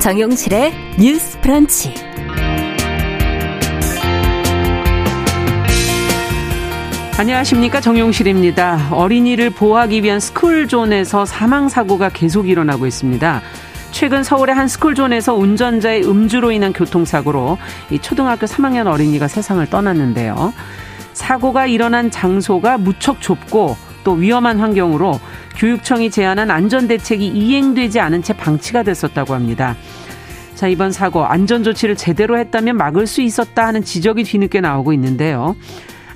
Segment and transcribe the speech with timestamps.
[0.00, 1.92] 정용실의 뉴스 프런치.
[7.18, 8.88] 안녕하십니까 정용실입니다.
[8.92, 13.42] 어린이를 보호하기 위한 스쿨존에서 사망 사고가 계속 일어나고 있습니다.
[13.90, 17.58] 최근 서울의 한 스쿨존에서 운전자의 음주로 인한 교통사고로
[17.90, 20.54] 이 초등학교 3학년 어린이가 세상을 떠났는데요.
[21.12, 25.18] 사고가 일어난 장소가 무척 좁고 또 위험한 환경으로
[25.56, 29.76] 교육청이 제안한 안전대책이 이행되지 않은 채 방치가 됐었다고 합니다.
[30.54, 35.56] 자, 이번 사고 안전조치를 제대로 했다면 막을 수 있었다 하는 지적이 뒤늦게 나오고 있는데요.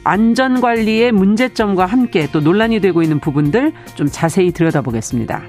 [0.04, 5.42] 안전관리의 문제점과 함께 또 논란이 되고 있는 부분들 좀 자세히 들여다보겠습니다.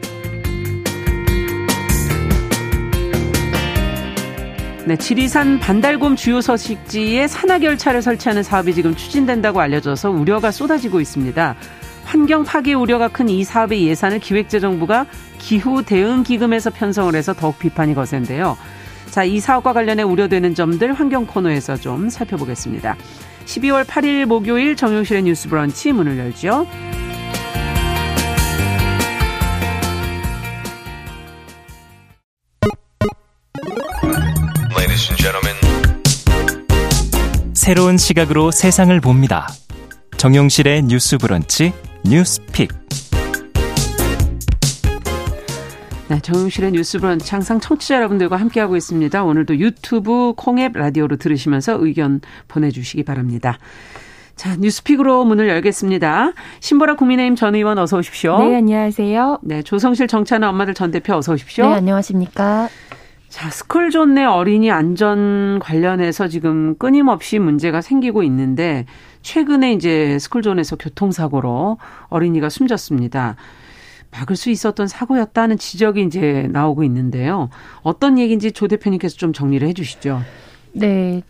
[4.88, 11.56] 네, 지리산 반달곰 주요 서식지에 산화결차를 설치하는 사업이 지금 추진된다고 알려져서 우려가 쏟아지고 있습니다.
[12.06, 15.08] 환경 파괴 우려가 큰 이 사업의 예산을 기획재정부가
[15.40, 18.58] 기후 대응 기금에서 편성을 해서 더욱 비판이 거센데요.
[19.10, 22.96] 자, 이 사업과 관련해 우려되는 점들 환경 코너에서 좀 살펴보겠습니다.
[23.46, 26.68] 12월 8일 목요일 정용실의 뉴스 브런치 문을 열죠.
[37.54, 39.48] 새로운 시각으로 세상을 봅니다.
[40.18, 41.74] 정용실의 뉴스 브런치
[42.08, 42.72] 뉴스픽.
[46.08, 49.24] 네, 정용실의 뉴스 브런치 항상 청취자 여러분들과 함께하고 있습니다.
[49.24, 53.58] 오늘도 유튜브 콩앱 라디오로 들으시면서 의견 보내주시기 바랍니다.
[54.36, 56.34] 자, 뉴스픽으로 문을 열겠습니다.
[56.60, 58.38] 신보라 국민의힘 전 의원 어서 오십시오.
[58.38, 59.40] 네, 안녕하세요.
[59.42, 61.70] 네, 조성실 정치하는 엄마들 전 대표 어서 오십시오.
[61.70, 62.70] 네, 안녕하십니까.
[63.36, 68.86] 자, 스쿨존 내 어린이 안전 관련해서 지금 끊임없이 문제가 생기고 있는데
[69.24, 71.78] 최근에 이제 스쿨존에서 교통사고로
[72.08, 73.36] 어린이가 숨졌습니다.
[74.12, 77.50] 막을 수 있었던 사고였다는 지적이 이제 나오고 있는데요.
[77.82, 80.22] 어떤 얘기인지 조 대표님께서 좀 정리를 해 주시죠.
[80.72, 81.22] 네.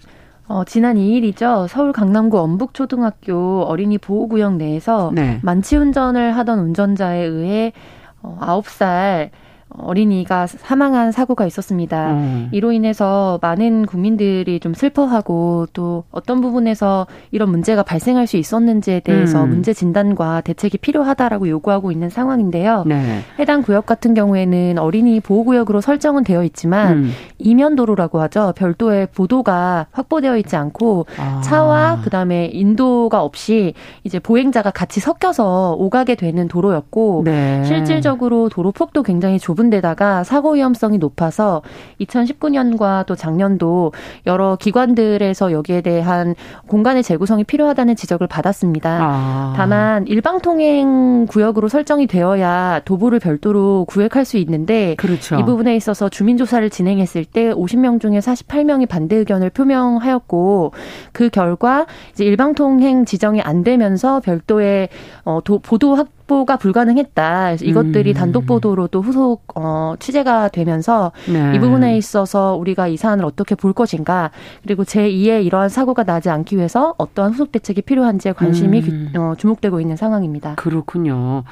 [0.48, 1.68] 어, 지난 2일이죠.
[1.68, 5.40] 서울 강남구 엄북초등학교 어린이 보호구역 내에서 네.
[5.42, 7.74] 만취 운전을 하던 운전자에 의해
[8.22, 9.32] 어, 9살
[9.70, 12.12] 어린이가 사망한 사고가 있었습니다.
[12.12, 12.50] 음.
[12.52, 19.44] 이로 인해서 많은 국민들이 좀 슬퍼하고 또 어떤 부분에서 이런 문제가 발생할 수 있었는지에 대해서
[19.44, 19.50] 음.
[19.50, 22.84] 문제 진단과 대책이 필요하다라고 요구하고 있는 상황인데요.
[22.86, 23.22] 네.
[23.40, 27.12] 해당 구역 같은 경우에는 어린이 보호구역으로 설정은 되어 있지만 음.
[27.40, 28.54] 이면도로라고 하죠.
[28.56, 31.42] 별도의 보도가 확보되어 있지 않고 아.
[31.42, 37.64] 차와 그다음에 인도가 없이 이제 보행자가 같이 섞여서 오가게 되는 도로였고 네.
[37.66, 41.62] 실질적으로 도로 폭도 굉장히 좁은 좁은 데다가 사고 위험성이 높아서
[42.02, 43.94] 2019년과 또 작년도
[44.26, 46.36] 여러 기관들에서 여기에 대한
[46.68, 49.00] 공간의 재구성이 필요하다는 지적을 받았습니다.
[49.02, 49.54] 아.
[49.56, 55.36] 다만 일방 통행 구역으로 설정이 되어야 도보를 별도로 구획할 수 있는데 그렇죠.
[55.36, 60.74] 이 부분에 있어서 주민 조사를 진행했을 때 50명 중에 48명이 반대 의견을 표명하였고
[61.12, 64.90] 그 결과 이제 일방 통행 지정이 안 되면서 별도의
[65.24, 67.54] 어, 도, 보도 확 확보가 불가능했다.
[67.62, 68.14] 이것들이 음.
[68.14, 71.56] 단독 보도로도 후속 어, 취재가 되면서 네.
[71.56, 74.32] 이 부분에 있어서 우리가 이 사안을 어떻게 볼 것인가
[74.64, 79.14] 그리고 제2의 이러한 사고가 나지 않기 위해서 어떠한 후속 대책이 필요한지에 관심이 음.
[79.18, 80.56] 어, 주목되고 있는 상황입니다.
[80.56, 81.44] 그렇군요.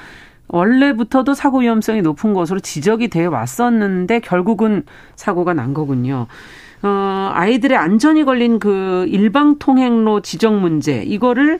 [0.49, 4.83] 원래부터도 사고 위험성이 높은 것으로 지적이 되어 왔었는데 결국은
[5.15, 6.27] 사고가 난 거군요.
[6.83, 11.59] 어, 아이들의 안전이 걸린 그 일방 통행로 지정 문제 이거를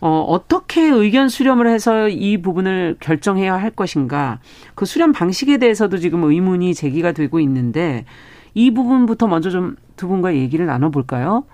[0.00, 4.40] 어, 어떻게 의견 수렴을 해서 이 부분을 결정해야 할 것인가.
[4.74, 8.04] 그 수렴 방식에 대해서도 지금 의문이 제기가 되고 있는데
[8.54, 11.44] 이 부분부터 먼저 좀 두 분과 얘기를 나눠볼까요?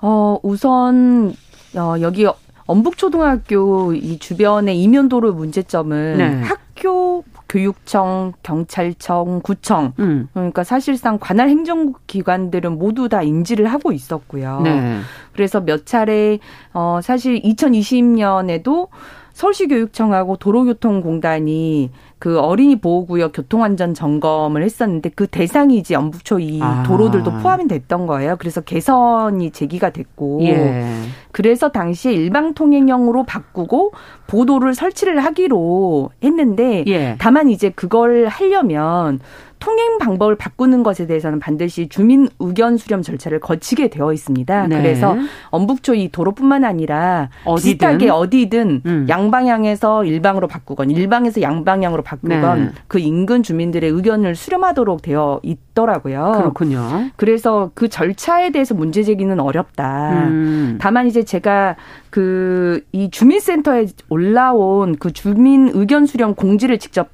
[0.00, 1.34] 어, 우선,
[1.76, 2.26] 어, 여기
[2.66, 6.42] 엄북초등학교 이 주변의 이면도로 문제점은 네.
[6.42, 10.26] 학교 교육청, 경찰청, 구청 음.
[10.34, 14.60] 그러니까 사실상 관할 행정기관들은 모두 다 인지를 하고 있었고요.
[14.62, 14.98] 네.
[15.32, 16.40] 그래서 몇 차례
[16.72, 18.88] 어 사실 2020년에도
[19.34, 26.82] 서울시 교육청하고 도로교통공단이 그 어린이 보호구역 교통안전 점검을 했었는데 그 대상이 이제 연북초 이 아.
[26.84, 28.36] 도로들도 포함이 됐던 거예요.
[28.38, 30.84] 그래서 개선이 제기가 됐고 예.
[31.32, 33.92] 그래서 당시에 일방 통행형으로 바꾸고
[34.26, 37.16] 보도를 설치를 하기로 했는데 예.
[37.18, 39.20] 다만 이제 그걸 하려면
[39.64, 44.66] 통행 방법을 바꾸는 것에 대해서는 반드시 주민 의견 수렴 절차를 거치게 되어 있습니다.
[44.66, 44.76] 네.
[44.76, 45.16] 그래서
[45.48, 47.70] 엄북초 이 도로뿐만 아니라 어디든.
[47.70, 49.06] 비슷하게 어디든 음.
[49.08, 52.70] 양방향에서 일방으로 바꾸건 일방에서 양방향으로 바꾸건 네.
[52.88, 56.34] 그 인근 주민들의 의견을 수렴하도록 되어 있더라고요.
[56.36, 57.10] 그렇군요.
[57.16, 60.24] 그래서 그 절차에 대해서 문제 제기는 어렵다.
[60.26, 60.78] 음.
[60.78, 61.76] 다만 이제 제가
[62.10, 67.08] 그 이 주민센터에 올라온 그 주민 의견 수렴 공지를 직접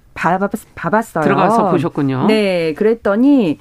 [0.74, 1.24] 봐봤어요.
[1.24, 2.26] 들어가서 보셨군요.
[2.26, 3.58] 네, 그랬더니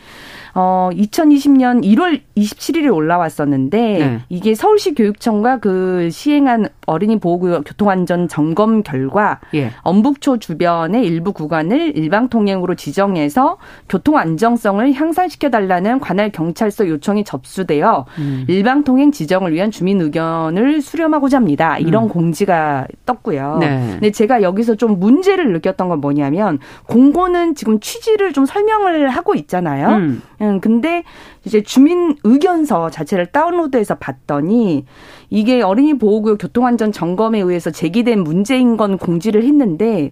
[0.54, 4.20] 어 2020년 1월 27일에 올라왔었는데 네.
[4.30, 9.72] 이게 서울시 교육청과 그 시행한 어린이 보호구역 교통안전 점검 결과 예.
[9.82, 13.58] 엄북초 주변의 일부 구간을 일방 통행으로 지정해서
[13.88, 18.46] 교통 안정성을 향상시켜 달라는 관할 경찰서 요청이 접수되어 음.
[18.48, 21.78] 일방 통행 지정을 위한 주민 의견을 수렴하고자 합니다.
[21.78, 22.10] 이런 음.
[22.10, 23.58] 공지가 떴고요.
[23.60, 23.88] 네.
[23.92, 29.90] 근데 제가 여기서 좀 문제를 느꼈던 건 뭐냐면 공고는 지금 취지를 좀 설명을 하고 있잖아요.
[29.90, 30.22] 음.
[30.42, 31.04] 음, 근데
[31.46, 34.86] 이제 주민 의견서 자체를 다운로드해서 봤더니
[35.30, 40.12] 이게 어린이 보호구역 교통안전 점검에 의해서 제기된 문제인 건 공지를 했는데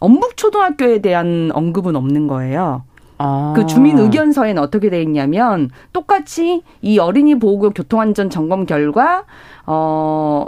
[0.00, 2.84] 엄북초등학교에 대한 언급은 없는 거예요.
[3.18, 3.54] 아.
[3.56, 9.24] 그 주민 의견서에는 어떻게 돼 있냐면 똑같이 이 어린이 보호구역 교통안전 점검 결과
[9.64, 10.46] 어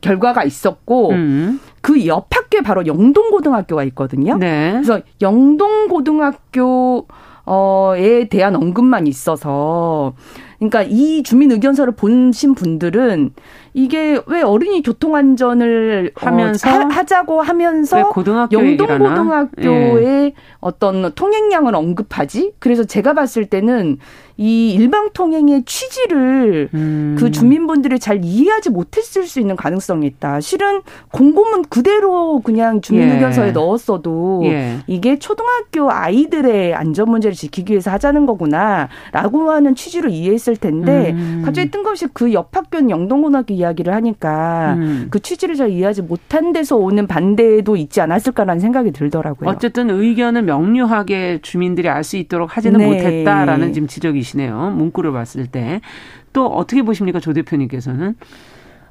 [0.00, 1.60] 결과가 있었고 음.
[1.82, 4.36] 그옆 학교에 바로 영동고등학교가 있거든요.
[4.38, 4.72] 네.
[4.72, 7.06] 그래서 영동고등학교
[7.46, 10.14] 어에 대한 언급만 있어서.
[10.58, 13.30] 그러니까 이 주민 의견서를 보신 분들은
[13.74, 17.98] 이게 왜 어린이 교통 안전을 어, 하면서 어, 하, 자고 하면서
[18.50, 20.32] 영동고등학교의 예.
[20.60, 22.52] 어떤 통행량을 언급하지?
[22.58, 23.98] 그래서 제가 봤을 때는
[24.36, 27.14] 이 일방 통행의 취지를 음.
[27.18, 30.40] 그 주민분들이 잘 이해하지 못했을 수 있는 가능성이 있다.
[30.40, 30.80] 실은
[31.12, 33.52] 공고문 그대로 그냥 주민의견서에 예.
[33.52, 34.78] 넣었어도 예.
[34.86, 41.42] 이게 초등학교 아이들의 안전 문제를 지키기 위해서 하자는 거구나라고 하는 취지로 이해했을 텐데 음.
[41.44, 45.06] 갑자기 뜬금없이 그 옆 학교는 영동고등학교 이야기를 하니까 음.
[45.10, 49.48] 그 취지를 잘 이해하지 못한 데서 오는 반대도 있지 않았을까라는 생각이 들더라고요.
[49.48, 52.86] 어쨌든 의견을 명료하게 주민들이 알 수 있도록 하지는 네.
[52.86, 54.72] 못했다라는 지금 지적이 계시네요.
[54.76, 55.80] 문구를 봤을 때.
[56.32, 57.20] 또 어떻게 보십니까?
[57.20, 58.14] 조 대표님께서는?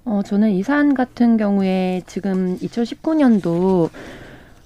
[0.06, 3.89] 어, 저는 이 사안 같은 경우에 지금 2019년도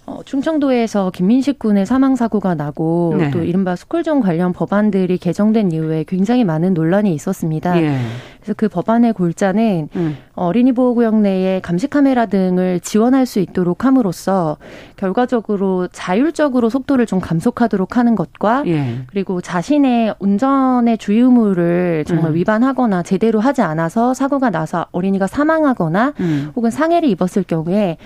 [0.06, 3.32] 어, 충청도에서 김민식 군의 사망 사고가 나고 네.
[3.32, 7.82] 또 이른바 스쿨존 관련 법안들이 개정된 이후에 굉장히 많은 논란이 있었습니다.
[7.82, 7.98] 예.
[8.44, 10.18] 그래서 그 법안의 골자는 음.
[10.36, 14.57] 어린이 보호구역 내에 감시 카메라 등을 지원할 수 있도록 함으로써
[14.98, 19.04] 결과적으로 자율적으로 속도를 좀 감속하도록 하는 것과 예.
[19.07, 22.36] 그리고 자신의 운전의 주의 의무를 정말 음.
[22.36, 26.51] 위반하거나 제대로 하지 않아서 사고가 나서 어린이가 사망하거나 음.
[26.56, 27.98] 혹은 상해를 입었을 경우에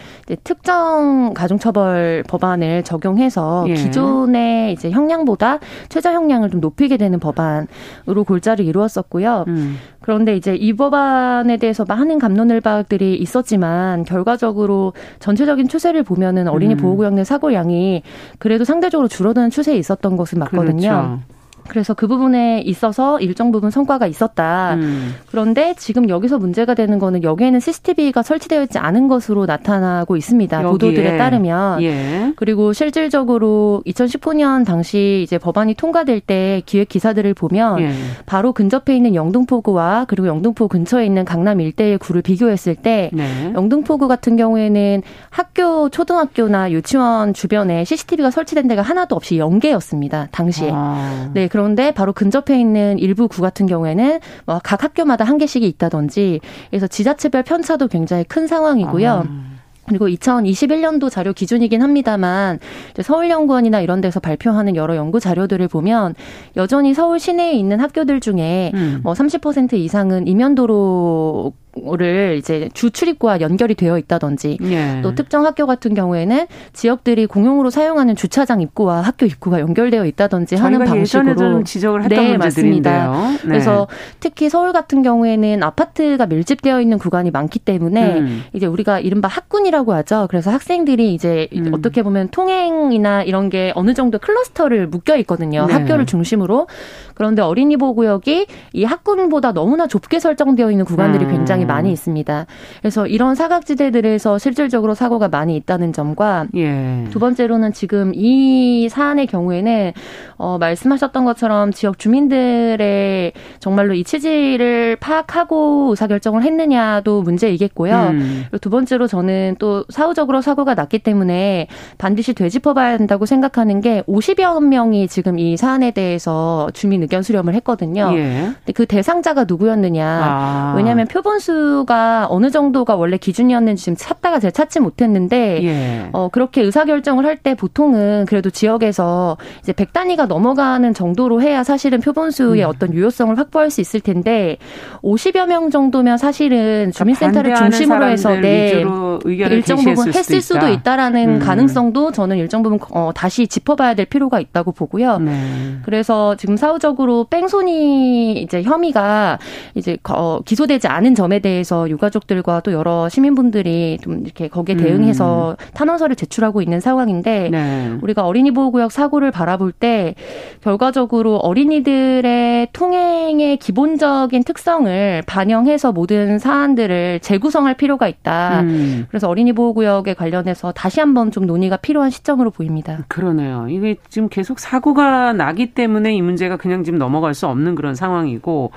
[0.43, 3.73] 특정 가중처벌 법안을 적용해서 예.
[3.73, 5.59] 기존의 이제 형량보다
[5.89, 9.45] 최저 형량을 좀 높이게 되는 법안으로 골자를 이루었었고요.
[9.47, 9.77] 음.
[10.07, 16.77] 그런데 이제 이 법안에 대해서 많은 감론을박들이 있었지만 결과적으로 전체적인 추세를 보면은 어린이 음.
[16.77, 18.03] 보호구역 내 사고량이
[18.39, 20.79] 그래도 상대적으로 줄어드는 추세에 있었던 것은 맞거든요.
[20.79, 21.19] 그렇죠.
[21.67, 24.75] 그래서 그 부분에 있어서 일정 부분 성과가 있었다.
[24.75, 25.15] 음.
[25.29, 30.57] 그런데 지금 여기서 문제가 되는 거는 여기에는 CCTV가 설치되어 있지 않은 것으로 나타나고 있습니다.
[30.57, 30.71] 여기에.
[30.71, 31.81] 보도들에 따르면.
[31.83, 32.33] 예.
[32.35, 37.91] 그리고 실질적으로 2019년 당시 이제 법안이 통과될 때 기획 기사들을 보면 예.
[38.25, 43.51] 바로 근접해 있는 영등포구와 그리고 영등포 근처에 있는 강남 일대의 구를 비교했을 때 네.
[43.53, 50.27] 영등포구 같은 경우에는 학교 초등학교나 유치원 주변에 CCTV가 설치된 데가 하나도 없이 연계였습니다.
[50.31, 50.71] 당시에.
[50.73, 51.29] 아.
[51.33, 51.47] 네.
[51.57, 56.85] 그런데 바로 근접해 있는 일부 구 같은 경우에는 뭐 각 학교마다 한 개씩이 있다든지 그래서
[56.85, 59.09] 지자체별 편차도 굉장히 큰 상황이고요.
[59.09, 59.57] 아.
[59.87, 62.59] 그리고 2021년도 자료 기준이긴 합니다만
[63.01, 66.13] 서울연구원이나 이런 데서 발표하는 여러 연구 자료들을 보면
[66.57, 69.01] 여전히 서울 시내에 있는 학교들 중에 음.
[69.03, 71.53] 뭐30% 이상은 이면도로
[71.97, 74.99] 를 이제 주 출입구와 연결이 되어 있다든지 예.
[75.01, 80.83] 또 특정 학교 같은 경우에는 지역들이 공용으로 사용하는 주차장 입구와 학교 입구가 연결되어 있다든지 하는
[80.83, 83.09] 방식으로 지적을 했던 네, 문제들인데요.
[83.09, 83.31] 맞습니다.
[83.31, 83.37] 네.
[83.43, 83.87] 그래서
[84.19, 88.43] 특히 서울 같은 경우에는 아파트가 밀집되어 있는 구간이 많기 때문에 음.
[88.53, 90.27] 이제 우리가 이른바 학군이라고 하죠.
[90.29, 91.71] 그래서 학생들이 이제 음.
[91.73, 95.65] 어떻게 보면 통행이나 이런 게 어느 정도 클러스터를 묶여 있거든요.
[95.67, 95.73] 네.
[95.73, 96.67] 학교를 중심으로.
[97.13, 101.31] 그런데 어린이 보호구역이 이 학군보다 너무나 좁게 설정되어 있는 구간들이 음.
[101.31, 102.45] 굉장히 많이 있습니다.
[102.79, 107.05] 그래서 이런 사각지대들에서 실질적으로 사고가 많이 있다는 점과 예.
[107.11, 109.93] 두 번째로는 지금 이 사안의 경우에는
[110.37, 117.95] 어, 말씀하셨던 것처럼 지역 주민들의 정말로 이 취지를 파악하고 의사결정을 했느냐도 문제이겠고요.
[118.11, 118.43] 음.
[118.49, 124.63] 그리고 두 번째로 저는 또 사후적으로 사고가 났기 때문에 반드시 되짚어봐야 한다고 생각하는 게 50여
[124.63, 128.11] 명이 지금 이 사안에 대해서 주민 의견 수렴을 했거든요.
[128.13, 128.51] 예.
[128.57, 130.05] 근데 그 대상자가 누구였느냐.
[130.05, 130.73] 아.
[130.75, 136.09] 왜냐하면 표본수 수가 어느 정도가 원래 기준이었는지 지금 찾다가 제가 찾지 못했는데 예.
[136.11, 141.63] 어, 그렇게 의사 결정을 할 때 보통은 그래도 지역에서 이제 100 단위가 넘어가는 정도로 해야
[141.63, 142.67] 사실은 표본수의 음.
[142.67, 144.57] 어떤 유효성을 확보할 수 있을 텐데
[145.03, 148.83] 50여 명 정도면 사실은 그러니까 주민센터를 중심으로 해서 네,
[149.25, 151.39] 일정 부분 했을 수도, 수도 있다라는 음.
[151.39, 155.19] 가능성도 저는 일정 부분 어, 다시 짚어봐야 될 필요가 있다고 보고요.
[155.19, 155.77] 네.
[155.83, 159.37] 그래서 지금 사후적으로 뺑소니 이제 혐의가
[159.75, 165.51] 이제 어, 기소되지 않은 점에 대해 서 유가족들과 또 여러 시민분들이 좀 이렇게 거기에 대응해서
[165.51, 165.65] 음.
[165.73, 167.97] 탄원서를 제출하고 있는 상황인데 네.
[168.01, 170.15] 우리가 어린이 보호구역 사고를 바라볼 때
[170.61, 178.61] 결과적으로 어린이들의 통행의 기본적인 특성을 반영해서 모든 사안들을 재구성할 필요가 있다.
[178.61, 179.05] 음.
[179.09, 183.05] 그래서 어린이 보호구역에 관련해서 다시 한번 좀 논의가 필요한 시점으로 보입니다.
[183.07, 183.67] 그러네요.
[183.69, 188.71] 이게 지금 계속 사고가 나기 때문에 이 문제가 그냥 지금 넘어갈 수 없는 그런 상황이고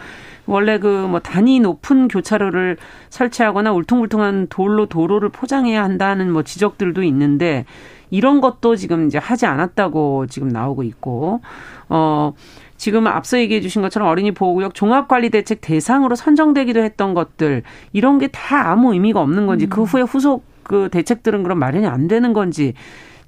[0.50, 2.76] 원래 그 뭐 단위 높은 교차로를
[3.09, 7.64] 설치하거나 울퉁불퉁한 돌로 도로를 포장해야 한다는 뭐 지적들도 있는데
[8.11, 11.40] 이런 것도 지금 이제 하지 않았다고 지금 나오고 있고
[11.88, 12.33] 어
[12.76, 18.71] 지금 앞서 얘기해 주신 것처럼 어린이 보호구역 종합관리대책 대상으로 선정되기도 했던 것들 이런 게 다
[18.71, 19.85] 아무 의미가 없는 건지 그 음.
[19.85, 22.75] 그 후에 후속 그 대책들은 그럼 마련이 안 되는 건지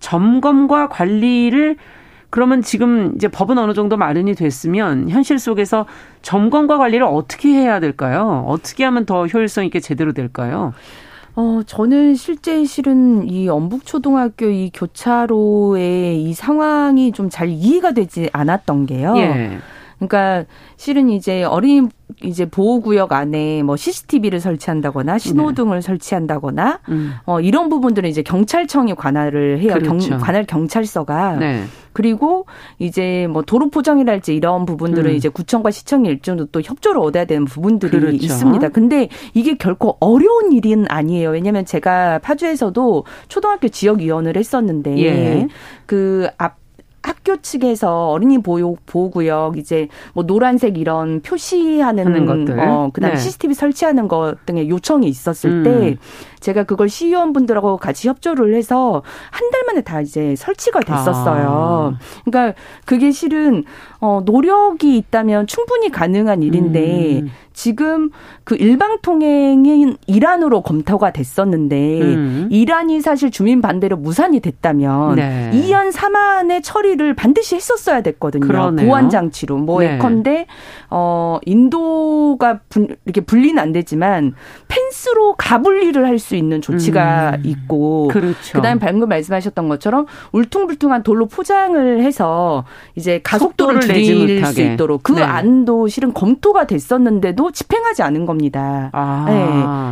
[0.00, 1.76] 점검과 관리를
[2.33, 5.85] 그러면 지금 이제 법은 어느 정도 마련이 됐으면 현실 속에서
[6.23, 8.47] 점검과 관리를 어떻게 해야 될까요?
[8.49, 10.73] 어떻게 하면 더 효율성 있게 제대로 될까요?
[11.37, 18.87] 어, 저는 실제 실은 이 엄북초등학교 이 교차로의 이 상황이 좀 잘 이해가 되지 않았던
[18.87, 19.15] 게요.
[19.19, 19.59] 예.
[20.06, 20.44] 그러니까
[20.76, 21.88] 실은 이제 어린이
[22.23, 25.80] 이제 보호구역 안에 뭐 CCTV를 설치한다거나 신호등을 네.
[25.80, 27.12] 설치한다거나 음.
[27.25, 29.75] 어 이런 부분들은 이제 경찰청이 관할을 해요.
[29.75, 30.11] 그렇죠.
[30.11, 31.64] 경, 관할 경찰서가 네.
[31.92, 32.47] 그리고
[32.78, 35.16] 이제 뭐 도로 포장이랄지 이런 부분들은 음.
[35.16, 38.16] 이제 구청과 시청이 일정도 또 협조를 얻어야 되는 부분들이 그렇죠.
[38.16, 38.68] 있습니다.
[38.71, 41.30] 근데 이게 결코 어려운 일은 아니에요.
[41.30, 45.49] 왜냐하면 제가 파주에서도 초등학교 지역위원을 했었는데 예.
[45.87, 46.62] 그 앞
[47.02, 53.21] 학교 측에서 어린이 보호 보호구역 이제 뭐 노란색 이런 표시하는 것들, 어 그다음에 네.
[53.21, 55.62] CCTV 설치하는 것 등의 요청이 있었을 음.
[55.64, 55.97] 때
[56.40, 61.94] 제가 그걸 시의원분들하고 같이 협조를 해서 한 달 만에 다 이제 설치가 됐었어요.
[61.94, 61.99] 아.
[62.25, 63.64] 그러니까 그게 실은
[64.00, 67.30] 어 노력이 있다면 충분히 가능한 일인데 음.
[67.52, 68.11] 지금
[68.44, 72.49] 그 일방 통행인 이란으로 검토가 됐었는데 음.
[72.50, 75.50] 이란이 사실 주민 반대로 무산이 됐다면 네.
[75.52, 78.46] 2안 3안의 처리 를 반드시 했었어야 됐거든요.
[78.46, 78.87] 그러네요.
[78.87, 79.94] 보안 장치로 뭐 네.
[79.94, 80.46] 예컨대
[80.90, 84.34] 어 인도가 분, 이렇게 분리는 안 되지만
[84.68, 87.42] 펜스로 가분리를 할 수 있는 조치가 음.
[87.44, 88.52] 있고 그렇죠.
[88.52, 95.22] 그다음에 방금 말씀하셨던 것처럼 울퉁불퉁한 돌로 포장을 해서 이제 가속도를 줄일 수 있도록 그 네.
[95.22, 98.90] 안도 실은 검토가 됐었는데도 집행하지 않은 겁니다.
[98.92, 99.25] 아.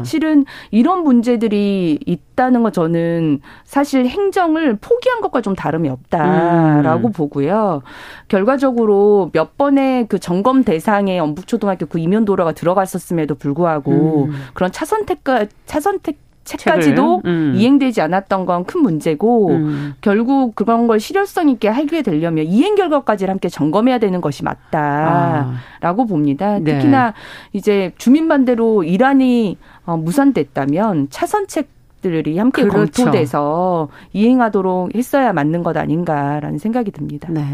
[0.02, 0.08] 네.
[0.08, 7.12] 실은 이런 문제들이 있 다는 거 저는 사실 행정을 포기한 것과 좀 다름이 없다라고 음.
[7.12, 7.82] 보고요.
[8.28, 14.32] 결과적으로 몇 번의 그 점검 대상에 엄북초등학교 그 이면도로가 들어갔었음에도 불구하고 음.
[14.54, 17.52] 그런 차선택과 차선택 책까지도 음.
[17.54, 19.94] 이행되지 않았던 건 큰 문제고 음.
[20.00, 26.06] 결국 그런 걸 실효성 있게 하게 되려면 이행 결과까지 함께 점검해야 되는 것이 맞다라고 아.
[26.06, 26.58] 봅니다.
[26.58, 26.72] 네.
[26.72, 27.12] 특히나
[27.52, 33.04] 이제 주민 반대로 이란이 어, 무산됐다면 차선책 들이 함께 그렇죠.
[33.04, 37.28] 검토돼서 이행하도록 했어야 맞는 것 아닌가라는 생각이 듭니다.
[37.30, 37.44] 네.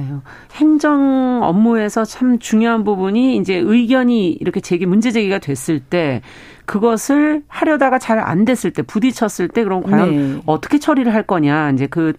[0.55, 6.23] 행정 업무에서 참 중요한 부분이 이제 의견이 이렇게 제기 문제 제기가 됐을 때
[6.65, 10.43] 그것을 하려다가 잘 안 됐을 때 부딪혔을 때 그럼 과연 네.
[10.47, 12.15] 어떻게 처리를 할 거냐 이제 그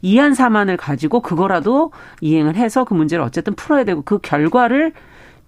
[0.00, 4.92] 이한 사만을 가지고 그거라도 이행을 해서 그 문제를 어쨌든 풀어야 되고 그 결과를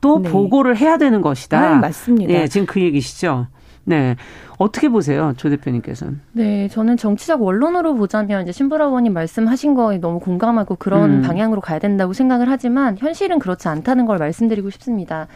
[0.00, 0.28] 또 네.
[0.28, 1.76] 보고를 해야 되는 것이다.
[1.76, 2.32] 아, 맞습니다.
[2.32, 3.46] 네, 지금 그 얘기시죠.
[3.84, 4.16] 네.
[4.58, 6.20] 어떻게 보세요, 조 대표님께서는?
[6.32, 11.22] 네, 저는 정치적 원론으로 보자면 이제 신부라원님 말씀하신 거에 너무 공감하고 그런 음.
[11.22, 15.26] 방향으로 가야 된다고 생각을 하지만 현실은 그렇지 않다는 걸 말씀드리고 싶습니다.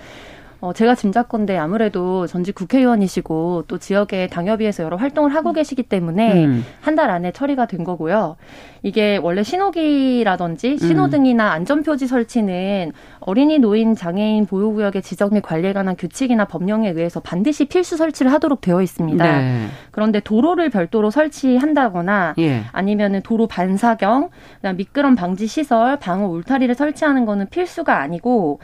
[0.66, 6.66] 어, 제가 짐작건데 아무래도 전직 국회의원이시고 또 지역의 당협위에서 여러 활동을 하고 계시기 때문에 음.
[6.80, 8.36] 한달 안에 처리가 된 거고요.
[8.82, 11.52] 이게 원래 신호기라든지 신호등이나 음.
[11.52, 17.96] 안전표지 설치는 어린이, 노인, 장애인 보호구역의 지적 및 관리에 관한 규칙이나 법령에 의해서 반드시 필수
[17.96, 19.24] 설치를 하도록 되어 있습니다.
[19.24, 19.66] 네.
[19.92, 22.62] 그런데 도로를 별도로 설치한다거나 예.
[22.72, 24.30] 아니면은 도로 반사경,
[24.74, 28.58] 미끄럼 방지 시설, 방어 울타리를 설치하는 거는 필수가 아니고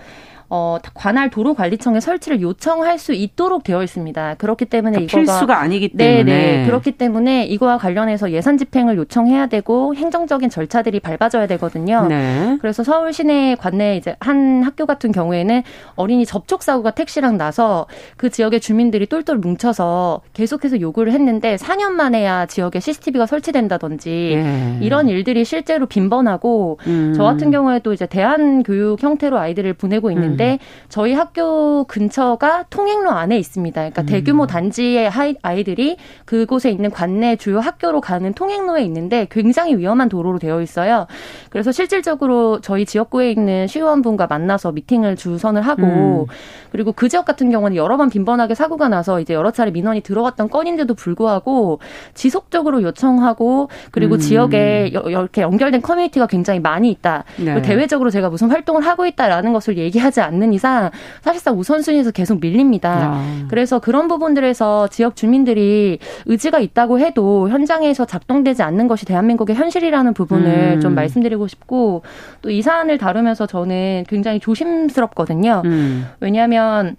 [0.55, 4.35] 어, 관할 도로관리청에 설치를 요청할 수 있도록 되어 있습니다.
[4.35, 6.57] 그렇기 때문에 그러니까 이거가 필수가 아니기 때문에 네네.
[6.59, 6.67] 네.
[6.67, 12.07] 그렇기 때문에 이거와 관련해서 예산 집행을 요청해야 되고 행정적인 절차들이 밟아져야 되거든요.
[12.07, 12.59] 네.
[12.61, 15.63] 그래서 서울 시내 관내 이제 한 학교 같은 경우에는
[15.97, 17.87] 어린이 접촉 사고가 택시랑 나서
[18.19, 24.79] 그 지역의 주민들이 똘똘 뭉쳐서 계속해서 요구를 했는데 4년 만에야 지역에 CCTV가 설치된다든지 예.
[24.83, 27.15] 이런 일들이 실제로 빈번하고 음.
[27.17, 30.42] 저 같은 경우에도 이제 대한 교육 형태로 아이들을 보내고 있는데 음.
[30.89, 33.81] 저희 학교 근처가 통행로 안에 있습니다.
[33.81, 34.07] 그러니까 음.
[34.07, 35.11] 대규모 단지의
[35.43, 41.07] 아이들이 그곳에 있는 관내 주요 학교로 가는 통행로에 있는데 굉장히 위험한 도로로 되어 있어요.
[41.51, 46.35] 그래서 실질적으로 저희 지역구에 있는 시의원분과 만나서 미팅을 주선을 하고 음.
[46.71, 50.49] 그리고 그 지역 같은 경우는 여러 번 빈번하게 사고가 나서 이제 여러 차례 민원이 들어왔던
[50.49, 51.81] 건인데도 불구하고
[52.15, 54.19] 지속적으로 요청하고 그리고 음.
[54.19, 57.25] 지역에 이렇게 연결된 커뮤니티가 굉장히 많이 있다.
[57.39, 57.61] 네.
[57.63, 63.13] 대외적으로 제가 무슨 활동을 하고 있다라는 것을 얘기하지 않는 이상 사실상 우선순위에서 계속 밀립니다.
[63.13, 63.47] 아.
[63.49, 70.75] 그래서 그런 부분들에서 지역 주민들이 의지가 있다고 해도 현장에서 작동되지 않는 것이 대한민국의 현실이라는 부분을
[70.77, 70.81] 음.
[70.81, 72.03] 좀 말씀드리고 싶고
[72.41, 75.63] 또 이 사안을 다루면서 저는 굉장히 조심스럽거든요.
[75.65, 76.07] 음.
[76.21, 76.97] 왜냐하면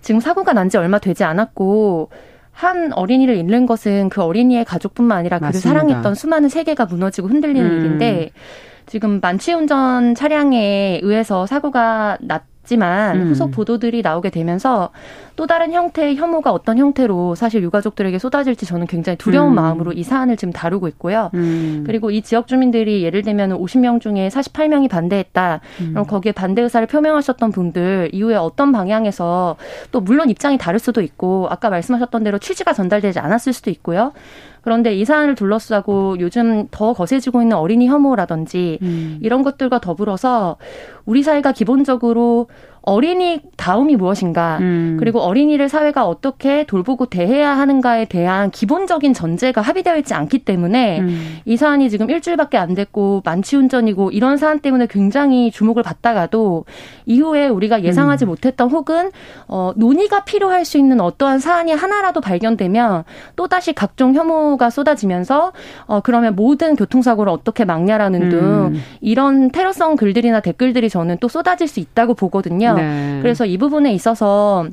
[0.00, 2.08] 지금 사고가 난 지 얼마 되지 않았고
[2.52, 7.78] 한 어린이를 잃는 것은 그 어린이의 가족뿐만 아니라 그를 사랑했던 수많은 세계가 무너지고 흔들리는 음.
[7.80, 8.30] 일인데
[8.86, 13.28] 지금 만취운전 차량에 의해서 사고가 났 지만 음.
[13.28, 14.90] 후속 보도들이 나오게 되면서
[15.34, 19.54] 또 다른 형태의 혐오가 어떤 형태로 사실 유가족들에게 쏟아질지 저는 굉장히 두려운 음.
[19.56, 21.30] 마음으로 이 사안을 지금 다루고 있고요.
[21.34, 21.82] 음.
[21.86, 25.60] 그리고 이 지역 주민들이 예를 들면 50명 중에 48명이 반대했다.
[25.80, 25.90] 음.
[25.90, 29.56] 그럼 거기에 반대 의사를 표명하셨던 분들 이후에 어떤 방향에서
[29.90, 34.12] 또 물론 입장이 다를 수도 있고 아까 말씀하셨던 대로 취지가 전달되지 않았을 수도 있고요.
[34.62, 39.18] 그런데 이 사안을 둘러싸고 요즘 더 거세지고 있는 어린이 혐오라든지 음.
[39.20, 40.56] 이런 것들과 더불어서
[41.04, 42.48] 우리 사회가 기본적으로
[42.82, 44.96] 어린이 다음이 무엇인가 음.
[44.98, 51.38] 그리고 어린이를 사회가 어떻게 돌보고 대해야 하는가에 대한 기본적인 전제가 합의되어 있지 않기 때문에 음.
[51.44, 56.64] 이 사안이 지금 일주일밖에 안 됐고 만취운전이고 이런 사안 때문에 굉장히 주목을 받다가도
[57.06, 58.28] 이후에 우리가 예상하지 음.
[58.28, 59.12] 못했던 혹은
[59.46, 63.04] 어, 논의가 필요할 수 있는 어떠한 사안이 하나라도 발견되면
[63.36, 65.52] 또 다시 각종 혐오가 쏟아지면서
[65.86, 68.38] 어, 그러면 모든 교통사고를 어떻게 막냐라는 등
[68.72, 68.82] 음.
[69.00, 72.71] 이런 테러성 글들이나 댓글들이 저는 또 쏟아질 수 있다고 보거든요.
[72.74, 73.18] 네.
[73.22, 74.66] 그래서 이 부분에 있어서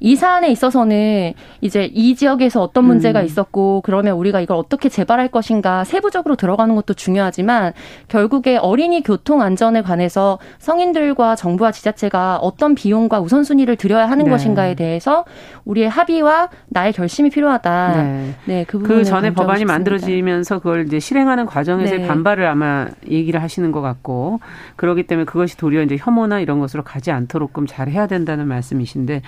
[0.00, 3.24] 이 사안에 있어서는 이제 이 지역에서 어떤 문제가 음.
[3.26, 7.72] 있었고 그러면 우리가 이걸 어떻게 재발할 것인가 세부적으로 들어가는 것도 중요하지만
[8.08, 14.30] 결국에 어린이 교통 안전에 관해서 성인들과 정부와 지자체가 어떤 비용과 우선순위를 들여야 하는 네.
[14.30, 15.24] 것인가에 대해서
[15.64, 18.02] 우리의 합의와 나의 결심이 필요하다.
[18.02, 19.72] 네, 네 그 그 전에 법안이 싶습니다.
[19.72, 22.06] 만들어지면서 그걸 이제 실행하는 과정에서 네.
[22.06, 24.40] 반발을 아마 얘기를 하시는 것 같고
[24.76, 29.22] 그렇기 때문에 그것이 도리어 이제 혐오나 이런 것으로 가지 않도록끔 잘 해야 된다는 말씀이신데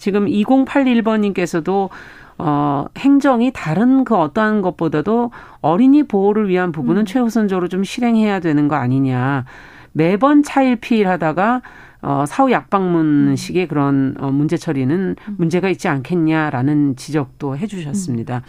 [0.00, 1.90] 지금 2081번님께서도
[2.38, 7.06] 어, 행정이 다른 그 어떠한 것보다도 어린이 보호를 위한 부분은 음.
[7.06, 9.44] 최우선적으로 좀 실행해야 되는 거 아니냐.
[9.92, 11.60] 매번 차일피일하다가
[12.02, 15.34] 어, 사후 약방문식의 그런 어, 문제 처리는 음.
[15.36, 18.36] 문제가 있지 않겠냐라는 지적도 해주셨습니다.
[18.38, 18.42] 음.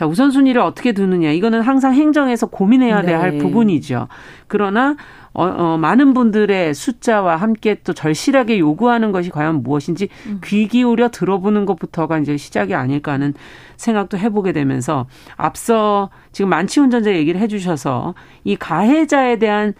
[0.00, 1.30] 자, 우선순위를 어떻게 두느냐.
[1.30, 3.12] 이거는 항상 행정에서 고민해야 네.
[3.12, 4.08] 할 부분이죠.
[4.46, 4.96] 그러나
[5.34, 10.40] 어, 어, 많은 분들의 숫자와 함께 또 절실하게 요구하는 것이 과연 무엇인지 음.
[10.42, 13.34] 귀 기울여 들어보는 것부터가 이제 시작이 아닐까 하는
[13.76, 19.74] 생각도 해보게 되면서 앞서 지금 만취 운전자 얘기를 해주셔서 이 가해자에 대한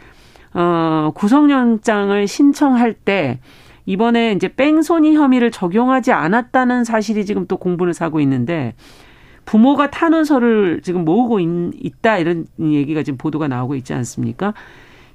[0.52, 3.38] 어, 구속영장을 신청할 때
[3.86, 8.74] 이번에 이제 뺑소니 혐의를 적용하지 않았다는 사실이 지금 또 공분을 사고 있는데
[9.50, 14.54] 부모가 탄원서를 지금 모으고 있, 다 이런 얘기가 지금 보도가 나오고 있지 않습니까?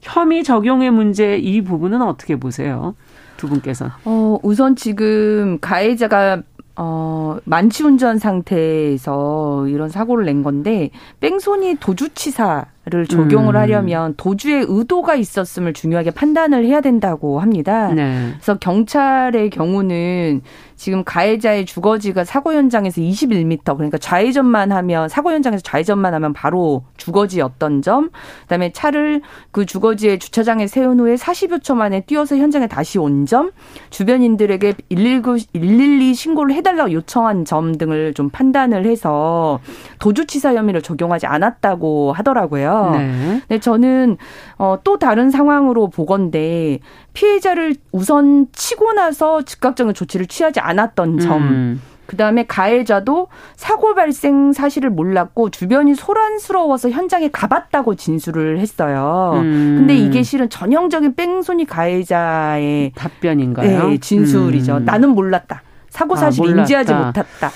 [0.01, 2.95] 혐의 적용의 문제 이 부분은 어떻게 보세요?
[3.37, 3.91] 두 분께서.
[4.03, 6.43] 어, 우선 지금 가해자가
[6.75, 10.89] 어, 만취운전 상태에서 이런 사고를 낸 건데,
[11.21, 13.59] 뺑소니 도주치사 를 적용을 음.
[13.59, 17.91] 하려면 도주의 의도가 있었음을 중요하게 판단을 해야 된다고 합니다.
[17.91, 18.29] 네.
[18.33, 20.43] 그래서 경찰의 경우는
[20.75, 27.81] 지금 가해자의 주거지가 사고 현장에서 21m 그러니까 좌회전만 하면 사고 현장에서 좌회전만 하면 바로 주거지였던
[27.81, 28.11] 점,
[28.43, 29.21] 그다음에 차를
[29.51, 33.51] 그 주거지의 주차장에 세운 후에 40여 초 만에 뛰어서 현장에 다시 온 점,
[33.89, 39.59] 주변인들에게 119 112 신고를 해달라고 요청한 점 등을 좀 판단을 해서
[39.99, 42.74] 도주치사 혐의를 적용하지 않았다고 하더라고요.
[42.97, 43.41] 네.
[43.47, 44.17] 네 저는
[44.57, 46.79] 어, 또 다른 상황으로 보건데
[47.13, 51.41] 피해자를 우선 치고 나서 즉각적인 조치를 취하지 않았던 점.
[51.41, 51.81] 음.
[52.07, 59.33] 그다음에 가해자도 사고 발생 사실을 몰랐고 주변이 소란스러워서 현장에 가봤다고 진술을 했어요.
[59.35, 59.75] 음.
[59.79, 63.89] 근데 이게 실은 전형적인 뺑소니 가해자의 답변인가요?
[63.89, 64.77] 네, 진술이죠.
[64.77, 64.85] 음.
[64.85, 65.63] 나는 몰랐다.
[65.89, 67.49] 사고 사실 아, 인지하지 못했다.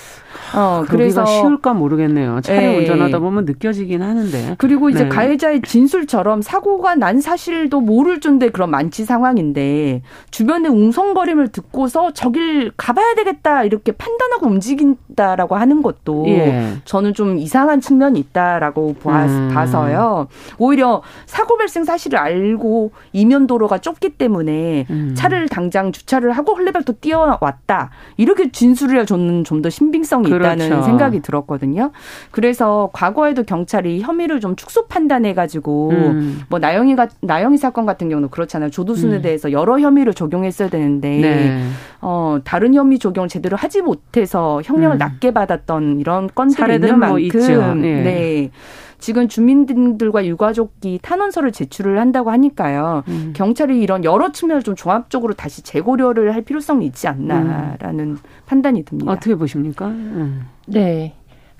[0.56, 2.42] 어, 그래서 쉬울까 모르겠네요.
[2.42, 2.78] 차를 네.
[2.80, 4.56] 운전하다 보면 느껴지긴 하는데.
[4.58, 5.10] 그리고 이제 네.
[5.10, 13.16] 가해자의 진술처럼 사고가 난 사실도 모를 준데 그런 만취 상황인데 주변의 웅성거림을 듣고서 저길 가봐야
[13.16, 16.74] 되겠다 이렇게 판단하고 움직인다라고 하는 것도 예.
[16.86, 19.52] 저는 좀 이상한 측면이 있다라고 음.
[19.54, 20.28] 봐서요.
[20.58, 25.14] 오히려 사고 발생 사실을 알고 이면 도로가 좁기 때문에 음.
[25.16, 30.84] 차를 당장 주차를 하고 헐레벌떡 뛰어왔다 이렇게 진술을 저는 좀 더 신빙성이 있다는 그렇죠.
[30.84, 31.92] 생각이 들었거든요.
[32.32, 36.42] 그래서 과거에도 경찰이 혐의를 좀 축소 판단해 가지고 음.
[36.50, 38.70] 뭐 나영이가 나영이 사건 같은 경우는 그렇잖아요.
[38.70, 39.22] 조두순에 음.
[39.22, 41.64] 대해서 여러 혐의를 적용했어야 되는데 네.
[42.02, 45.00] 어 다른 혐의 적용을 제대로 하지 못해서 형량을 음.
[45.00, 48.04] 낮게 받았던 이런 건들이 있는 뭐 만큼 뭐 네.
[48.04, 48.52] 네.
[49.00, 53.04] 지금 주민들과 유가족이 탄원서를 제출을 한다고 하니까요.
[53.08, 53.34] 음.
[53.36, 58.18] 경찰이 이런 여러 측면을 좀 종합적으로 다시 재고려를 할 필요성이 있지 않나라는 음.
[58.46, 59.12] 판단이 듭니다.
[59.12, 59.88] 어떻게 보십니까?
[59.88, 60.48] 음.
[60.68, 61.16] 네.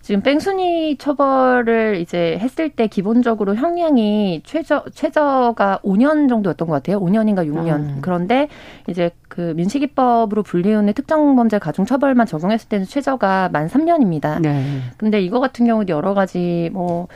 [0.10, 7.00] 지금 뺑순이 처벌을 이제 했을 때 기본적으로 형량이 최저 최저가 5년 정도였던 것 같아요.
[7.00, 7.76] 5년인가 6년.
[7.76, 7.98] 음.
[8.02, 8.48] 그런데
[8.88, 14.42] 이제 그 민식이법으로 불리우는 특정 범죄 가중 처벌만 적용했을 때는 최저가 만 3년입니다.
[14.42, 14.80] 네.
[14.98, 17.08] 근데 이거 같은 경우도 여러 가지 뭐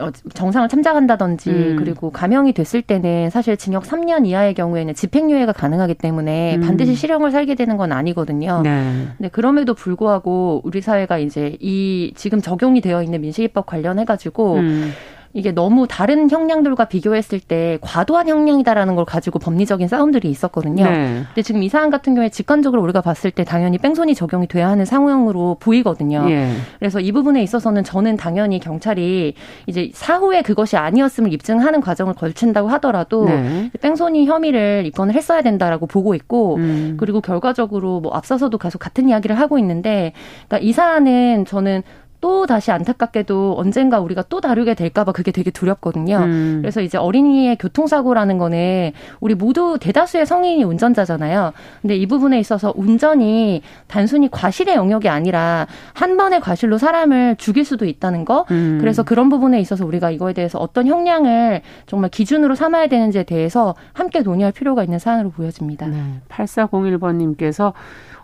[0.00, 1.76] 어, 정상을 참작한다든지 음.
[1.78, 6.60] 그리고 감형이 됐을 때는 사실 징역 3년 이하의 경우에는 집행유예가 가능하기 때문에 음.
[6.62, 8.62] 반드시 실형을 살게 되는 건 아니거든요.
[8.64, 9.06] 네.
[9.16, 14.92] 근데 그럼에도 불구하고 우리 사회가 이제 이 지금 적용이 되어 있는 민식이법 관련해 가지고 음.
[15.32, 20.84] 이게 너무 다른 형량들과 비교했을 때 과도한 형량이다라는 걸 가지고 법리적인 싸움들이 있었거든요.
[20.84, 21.22] 네.
[21.26, 24.84] 근데 지금 이 사안 같은 경우에 직관적으로 우리가 봤을 때 당연히 뺑소니 적용이 돼야 하는
[24.84, 26.26] 상황으로 보이거든요.
[26.30, 26.50] 예.
[26.80, 29.34] 그래서 이 부분에 있어서는 저는 당연히 경찰이
[29.68, 33.70] 이제 사후에 그것이 아니었음을 입증하는 과정을 걸친다고 하더라도 네.
[33.80, 36.96] 뺑소니 혐의를 입건을 했어야 된다라고 보고 있고 음.
[36.98, 40.12] 그리고 결과적으로 뭐 앞서서도 계속 같은 이야기를 하고 있는데
[40.48, 41.84] 그러니까 이 사안은 저는
[42.20, 46.18] 또 다시 안타깝게도 언젠가 우리가 또 다루게 될까봐 그게 되게 두렵거든요.
[46.18, 46.58] 음.
[46.60, 51.52] 그래서 이제 어린이의 교통사고라는 거는 우리 모두 대다수의 성인이 운전자잖아요.
[51.80, 57.86] 근데 이 부분에 있어서 운전이 단순히 과실의 영역이 아니라 한 번의 과실로 사람을 죽일 수도
[57.86, 58.44] 있다는 거.
[58.50, 58.78] 음.
[58.80, 64.20] 그래서 그런 부분에 있어서 우리가 이거에 대해서 어떤 형량을 정말 기준으로 삼아야 되는지에 대해서 함께
[64.20, 65.86] 논의할 필요가 있는 사안으로 보여집니다.
[65.86, 66.20] 네.
[66.28, 67.72] 8401번님께서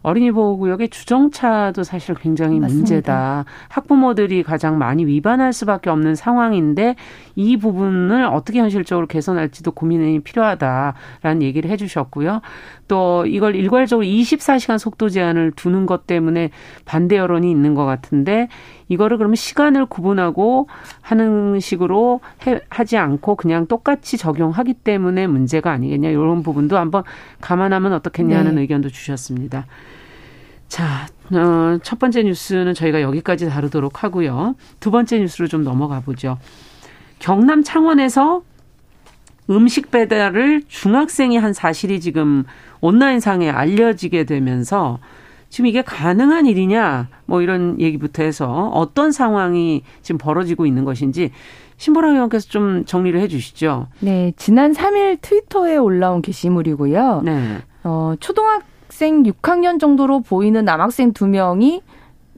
[0.06, 2.76] 어린이 보호구역의 주정차도 사실 굉장히 맞습니다.
[2.76, 3.44] 문제다.
[3.68, 6.94] 학부모들이 가장 많이 위반할 수밖에 없는 상황인데
[7.34, 12.40] 이 부분을 어떻게 현실적으로 개선할지도 고민이 필요하다라는 얘기를 해주셨고요.
[12.86, 16.50] 또 이걸 일괄적으로 24시간 속도 제한을 두는 것 때문에
[16.84, 18.46] 반대 여론이 있는 것 같은데
[18.88, 20.68] 이거를 그러면 시간을 구분하고
[21.00, 27.02] 하는 식으로 해, 하지 않고 그냥 똑같이 적용하기 때문에 문제가 아니겠냐 이런 부분도 한번
[27.40, 28.60] 감안하면 어떻겠냐는 네.
[28.60, 29.66] 의견도 주셨습니다.
[30.68, 34.54] 자, 어, 첫 번째 뉴스는 저희가 여기까지 다루도록 하고요.
[34.80, 36.38] 두 번째 뉴스로 좀 넘어가 보죠.
[37.18, 38.42] 경남 창원에서
[39.48, 42.44] 음식 배달을 중학생이 한 사실이 지금
[42.80, 44.98] 온라인상에 알려지게 되면서
[45.48, 51.30] 지금 이게 가능한 일이냐 뭐 이런 얘기부터 해서 어떤 상황이 지금 벌어지고 있는 것인지
[51.76, 53.86] 신보라 의원께서 좀 정리를 해 주시죠.
[54.00, 57.22] 네, 지난 3일 트위터에 올라온 게시물이고요.
[57.24, 57.58] 네.
[57.84, 61.82] 어, 초등학 학생 6학년 정도로 보이는 남학생 두 명이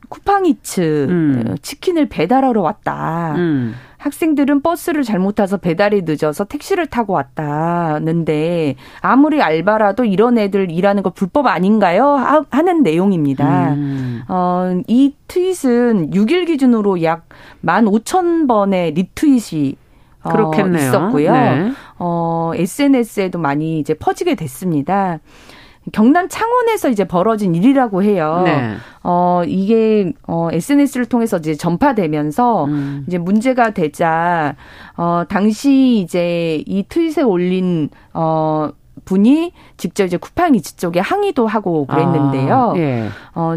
[0.09, 1.45] 쿠팡이츠 음.
[1.47, 3.35] 어, 치킨을 배달하러 왔다.
[3.37, 3.75] 음.
[3.99, 11.11] 학생들은 버스를 잘못 타서 배달이 늦어서 택시를 타고 왔다는데 아무리 알바라도 이런 애들 일하는 거
[11.11, 12.07] 불법 아닌가요?
[12.07, 13.75] 하, 는 내용입니다.
[13.75, 14.23] 음.
[14.29, 17.29] 어, 이 트윗은 6일 기준으로 약
[17.65, 19.77] 15,000번의 리트윗이
[20.23, 20.89] 어, 그렇겠네요.
[20.89, 21.33] 있었고요.
[21.33, 21.73] 네.
[21.99, 25.19] 어, SNS에도 많이 이제 퍼지게 됐습니다.
[25.93, 28.43] 경남 창원에서 이제 벌어진 일이라고 해요.
[28.45, 28.75] 네.
[29.03, 33.05] 어, 이게, 어, SNS를 통해서 이제 전파되면서 음.
[33.07, 34.55] 이제 문제가 되자,
[34.97, 38.71] 어, 당시 이제 이 트윗에 올린, 어,
[39.05, 42.73] 분이 직접 이제 쿠팡이츠 쪽에 항의도 하고 그랬는데요.
[42.75, 43.09] 아, 예.
[43.35, 43.55] 어,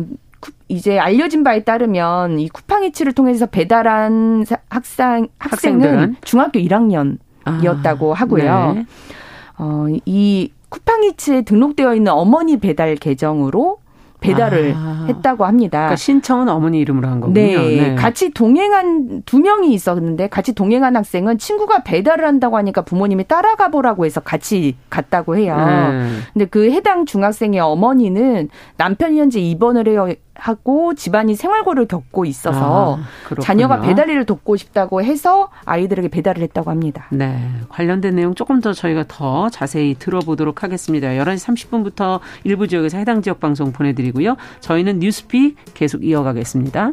[0.70, 6.16] 이제 알려진 바에 따르면 이 쿠팡이츠를 통해서 배달한 학생, 학생은 학생들은?
[6.22, 8.74] 중학교 1학년이었다고 아, 하고요.
[8.76, 8.86] 네.
[9.58, 13.78] 어, 이 쿠팡이츠에 등록되어 있는 어머니 배달 계정으로
[14.22, 15.06] 배달을 아.
[15.10, 15.80] 했다고 합니다.
[15.80, 17.34] 그러니까 신청은 어머니 이름으로 한 거군요.
[17.34, 17.56] 네.
[17.56, 17.96] 네.
[17.96, 24.06] 같이 동행한 두 명이 있었는데 같이 동행한 학생은 친구가 배달을 한다고 하니까 부모님이 따라가 보라고
[24.06, 25.58] 해서 같이 갔다고 해요.
[25.58, 26.10] 네.
[26.34, 30.08] 근데 그 해당 중학생의 어머니는 남편이 현재 입원을 해요
[30.42, 36.72] 하고 집안이 생활고를 겪고 있어서 아, 자녀가 배달 일을 돕고 싶다고 해서 아이들에게 배달을 했다고
[36.72, 37.06] 합니다.
[37.12, 37.48] 네.
[37.70, 41.10] 관련된 내용 조금 더 저희가 더 자세히 들어보도록 하겠습니다.
[41.10, 44.36] 11시 30분부터 일부 지역에서 해당 지역 방송 보내드리고요.
[44.62, 46.92] 저희는 뉴스픽 계속 이어가겠습니다.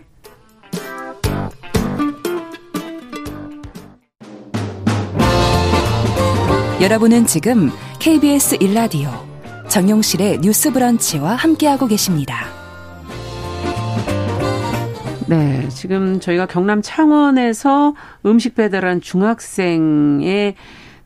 [6.82, 9.10] 여러분은 지금 KBS 1라디오
[9.68, 12.57] 정용실의 뉴스 브런치와 함께하고 계십니다.
[15.28, 17.94] 네, 지금 저희가 경남 창원에서
[18.26, 20.54] 음식 배달한 중학생의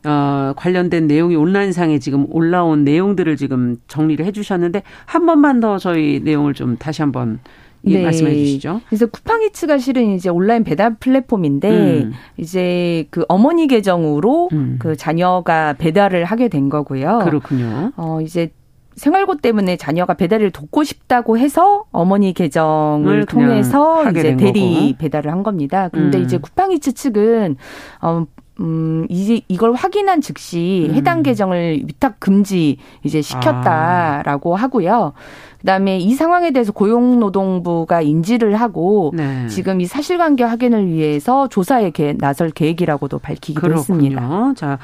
[0.05, 6.19] 어, 관련된 내용이 온라인상에 지금 올라온 내용들을 지금 정리를 해 주셨는데 한 번만 더 저희
[6.23, 7.39] 내용을 좀 다시 한번
[7.85, 8.03] 예, 네.
[8.03, 8.81] 말씀해 주시죠.
[8.87, 12.13] 그래서 쿠팡이츠가 실은 이제 온라인 배달 플랫폼인데 음.
[12.37, 14.77] 이제 그 어머니 계정으로 음.
[14.79, 17.19] 그 자녀가 배달을 하게 된 거고요.
[17.23, 17.91] 그렇군요.
[17.97, 18.51] 어 이제
[18.95, 24.97] 생활고 때문에 자녀가 배달을 돕고 싶다고 해서 어머니 계정을 통해서 이제 대리 거고.
[24.97, 25.89] 배달을 한 겁니다.
[25.89, 26.23] 근데 음.
[26.23, 27.57] 이제 쿠팡이츠 측은
[28.01, 28.25] 어
[28.59, 30.95] 음, 이제 이걸 확인한 즉시 음.
[30.95, 34.61] 해당 계정을 위탁 금지 이제 시켰다라고 아.
[34.61, 35.13] 하고요.
[35.59, 39.47] 그다음에 이 상황에 대해서 고용노동부가 인지를 하고 네.
[39.47, 43.79] 지금 이 사실관계 확인을 위해서 조사에 나설 계획이라고도 밝히기도 그렇군요.
[43.79, 44.53] 했습니다.
[44.55, 44.77] 자,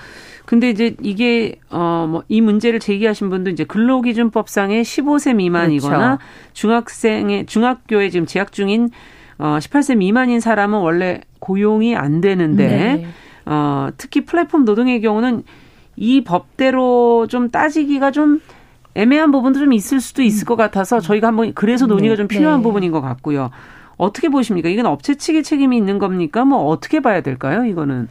[0.50, 6.24] 근데 이제 이게 어뭐 이 문제를 제기하신 분도 이제 근로기준법상의 15세 미만이거나 그렇죠.
[6.54, 8.90] 중학생의 중학교에 지금 재학 중인
[9.38, 13.08] 어 18세 미만인 사람은 원래 고용이 안 되는데 네.
[13.46, 15.44] 어 특히 플랫폼 노동의 경우는
[15.98, 18.42] 이 법대로 좀 따지기가 좀
[18.96, 22.38] 애매한 부분도 좀 있을 수도 있을 것 같아서 저희가 한번 그래서 논의가 좀 네.
[22.38, 22.64] 필요한 네.
[22.64, 23.52] 부분인 것 같고요.
[23.98, 24.68] 어떻게 보십니까?
[24.68, 26.44] 이건 업체 측의 책임이 있는 겁니까?
[26.44, 27.66] 뭐 어떻게 봐야 될까요?
[27.66, 28.08] 이거는.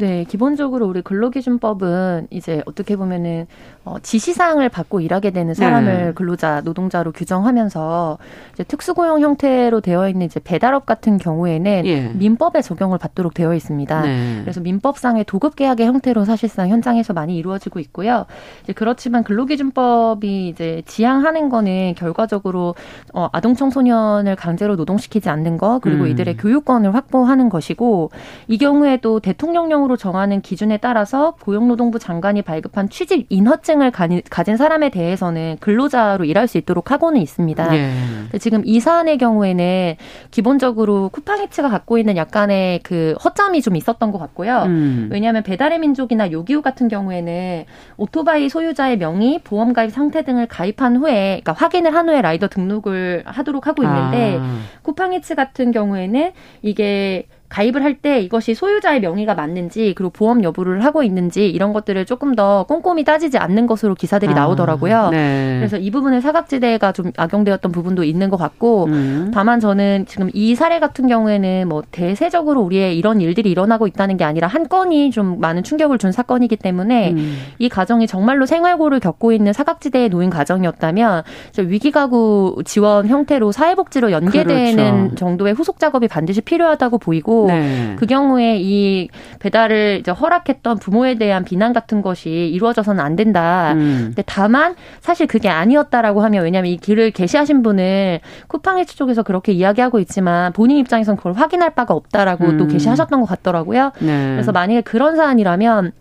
[0.00, 3.46] 네, 기본적으로 우리 근로기준법은 이제 어떻게 보면은
[3.84, 6.12] 어, 지시사항을 받고 일하게 되는 사람을 네.
[6.14, 8.16] 근로자, 노동자로 규정하면서
[8.54, 12.08] 이제 특수고용 형태로 되어 있는 이제 배달업 같은 경우에는 예.
[12.14, 14.00] 민법에 적용을 받도록 되어 있습니다.
[14.00, 14.40] 네.
[14.40, 18.24] 그래서 민법상의 도급 계약의 형태로 사실상 현장에서 많이 이루어지고 있고요.
[18.64, 22.74] 이제 그렇지만 근로기준법이 이제 지향하는 거는 결과적으로
[23.12, 26.08] 어, 아동 청소년을 강제로 노동시키지 않는 거 그리고 음.
[26.08, 28.10] 이들의 교육권을 확보하는 것이고
[28.48, 33.92] 이 경우에도 대통령령으로 정하는 기준에 따라서 고용노동부 장관이 발급한 취직 인허증 자격증을
[34.28, 37.76] 가진 사람에 대해서는 근로자로 일할 수 있도록 하고는 있습니다.
[37.76, 37.92] 예.
[38.38, 39.94] 지금 이 사안의 경우에는
[40.30, 44.64] 기본적으로 쿠팡이츠가 갖고 있는 약간의 그 허점이 좀 있었던 것 같고요.
[44.66, 45.08] 음.
[45.12, 47.64] 왜냐하면 배달의 민족이나 요기요 같은 경우에는
[47.96, 53.22] 오토바이 소유자의 명의, 보험 가입 상태 등을 가입한 후에, 그러니까 확인을 한 후에 라이더 등록을
[53.26, 54.58] 하도록 하고 있는데 아.
[54.82, 61.02] 쿠팡이츠 같은 경우에는 이게 가입을 할 때 이것이 소유자의 명의가 맞는지 그리고 보험 여부를 하고
[61.02, 65.10] 있는지 이런 것들을 조금 더 꼼꼼히 따지지 않는 것으로 기사들이 아, 나오더라고요.
[65.10, 65.56] 네.
[65.58, 69.30] 그래서 이 부분에 사각지대가 좀 악용되었던 부분도 있는 것 같고 음.
[69.34, 74.24] 다만 저는 지금 이 사례 같은 경우에는 뭐 대세적으로 우리의 이런 일들이 일어나고 있다는 게
[74.24, 77.36] 아니라 한 건이 좀 많은 충격을 준 사건이기 때문에 음.
[77.58, 81.24] 이 가정이 정말로 생활고를 겪고 있는 사각지대에 놓인 가정이었다면
[81.58, 85.14] 위기가구 지원 형태로 사회복지로 연계되는 그렇죠.
[85.16, 87.96] 정도의 후속 작업이 반드시 필요하다고 보이고 네.
[87.96, 93.72] 그 경우에 이 배달을 이제 허락했던 부모에 대한 비난 같은 것이 이루어져서는 안 된다.
[93.74, 94.06] 음.
[94.08, 99.98] 근데 다만 사실 그게 아니었다라고 하면 왜냐하면 이 길을 게시하신 분을 쿠팡이츠 쪽에서 그렇게 이야기하고
[100.00, 102.58] 있지만 본인 입장에선 그걸 확인할 바가 없다라고 음.
[102.58, 103.92] 또 게시하셨던 것 같더라고요.
[104.00, 104.30] 네.
[104.32, 105.92] 그래서 만약에 그런 사안이라면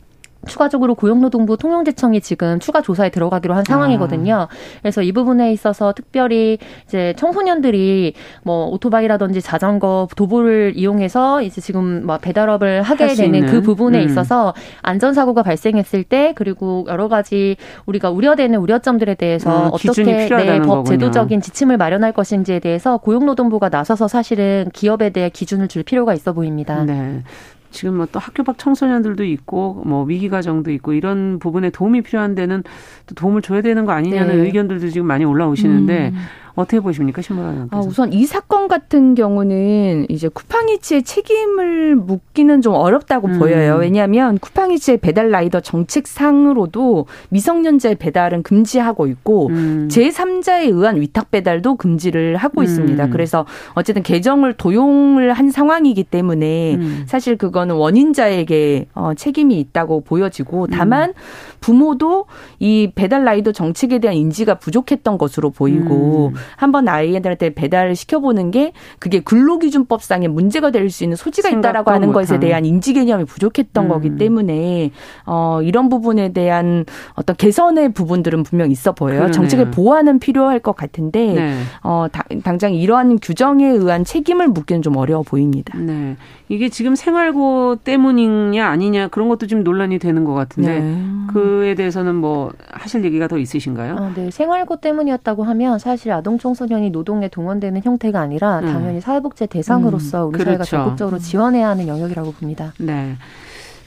[0.47, 4.35] 추가적으로 고용노동부 통용지청이 지금 추가 조사에 들어가기로 한 상황이거든요.
[4.35, 4.47] 아.
[4.81, 12.17] 그래서 이 부분에 있어서 특별히 이제 청소년들이 뭐 오토바이라든지 자전거, 도보를 이용해서 이제 지금 뭐
[12.17, 14.05] 배달업을 하게 되는 그 부분에 음.
[14.05, 21.41] 있어서 안전사고가 발생했을 때 그리고 여러 가지 우리가 우려되는 우려점들에 대해서 음, 어떻게 내법 제도적인
[21.41, 26.83] 지침을 마련할 것인지에 대해서 고용노동부가 나서서 사실은 기업에 대해 기준을 줄 필요가 있어 보입니다.
[26.83, 27.23] 네.
[27.71, 32.35] 지금 뭐 또 학교 밖 청소년들도 있고 뭐 위기 가정도 있고 이런 부분에 도움이 필요한
[32.35, 32.63] 데는
[33.05, 34.43] 또 도움을 줘야 되는 거 아니냐는 네.
[34.45, 36.17] 의견들도 지금 많이 올라오시는데 음.
[36.59, 43.29] 어떻게 보십니까, 신문하는 아, 우선 이 사건 같은 경우는 이제 쿠팡이츠의 책임을 묻기는 좀 어렵다고
[43.29, 43.39] 음.
[43.39, 43.77] 보여요.
[43.77, 49.87] 왜냐하면 쿠팡이츠의 배달 라이더 정책상으로도 미성년자의 배달은 금지하고 있고 음.
[49.89, 52.65] 제3자에 의한 위탁 배달도 금지를 하고 음.
[52.65, 53.07] 있습니다.
[53.07, 57.03] 그래서 어쨌든 개정을 도용을 한 상황이기 때문에 음.
[57.07, 61.13] 사실 그거는 원인자에게 어, 책임이 있다고 보여지고 다만 음.
[61.61, 62.25] 부모도
[62.59, 66.39] 이 배달 라이더 정책에 대한 인지가 부족했던 것으로 보이고 음.
[66.55, 72.21] 한번 아이들한테 배달을 시켜보는 게 그게 근로기준법상의 문제가 될 수 있는 소지가 있다라고 하는 못한.
[72.23, 73.89] 것에 대한 인지 개념이 부족했던 음.
[73.89, 74.89] 거기 때문에
[75.25, 79.17] 어, 이런 부분에 대한 어떤 개선의 부분들은 분명 있어 보여요.
[79.19, 79.33] 그러네요.
[79.33, 81.59] 정책의 보완은 필요할 것 같은데 네.
[81.83, 85.77] 어, 다, 당장 이러한 규정에 의한 책임을 묻기는 좀 어려워 보입니다.
[85.77, 86.15] 네.
[86.47, 91.03] 이게 지금 생활고 때문이냐 아니냐 그런 것도 좀 논란이 되는 것 같은데 네.
[91.31, 93.95] 그에 대해서는 뭐 하실 얘기가 더 있으신가요?
[93.97, 94.31] 아, 네.
[94.31, 98.65] 생활고 때문이었다고 하면 사실 아동 청소년이 노동에 동원되는 형태가 아니라 음.
[98.65, 100.45] 당연히 사회복지 대상으로서 우리 그렇죠.
[100.45, 102.73] 사회가 적극적으로 지원해야 하는 영역이라고 봅니다.
[102.79, 103.15] 네.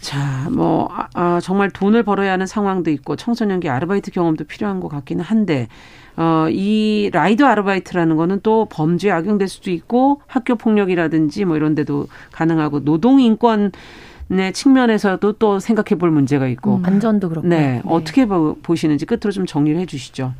[0.01, 4.89] 자, 뭐, 아, 아, 정말 돈을 벌어야 하는 상황도 있고 청소년기 아르바이트 경험도 필요한 것
[4.89, 5.69] 같기는 한데,
[6.17, 12.09] 어, 이 라이드 아르바이트라는 거는 또 범죄에 악용될 수도 있고 학교 폭력이라든지 뭐 이런 데도
[12.33, 13.71] 가능하고 노동 인권
[14.31, 17.83] 의 측면에서도 또 생각해 볼 문제가 있고 음, 안전도 그렇고 네, 네.
[17.85, 20.33] 어떻게 보 시는지 끝으로 좀 정리를 해 주시죠.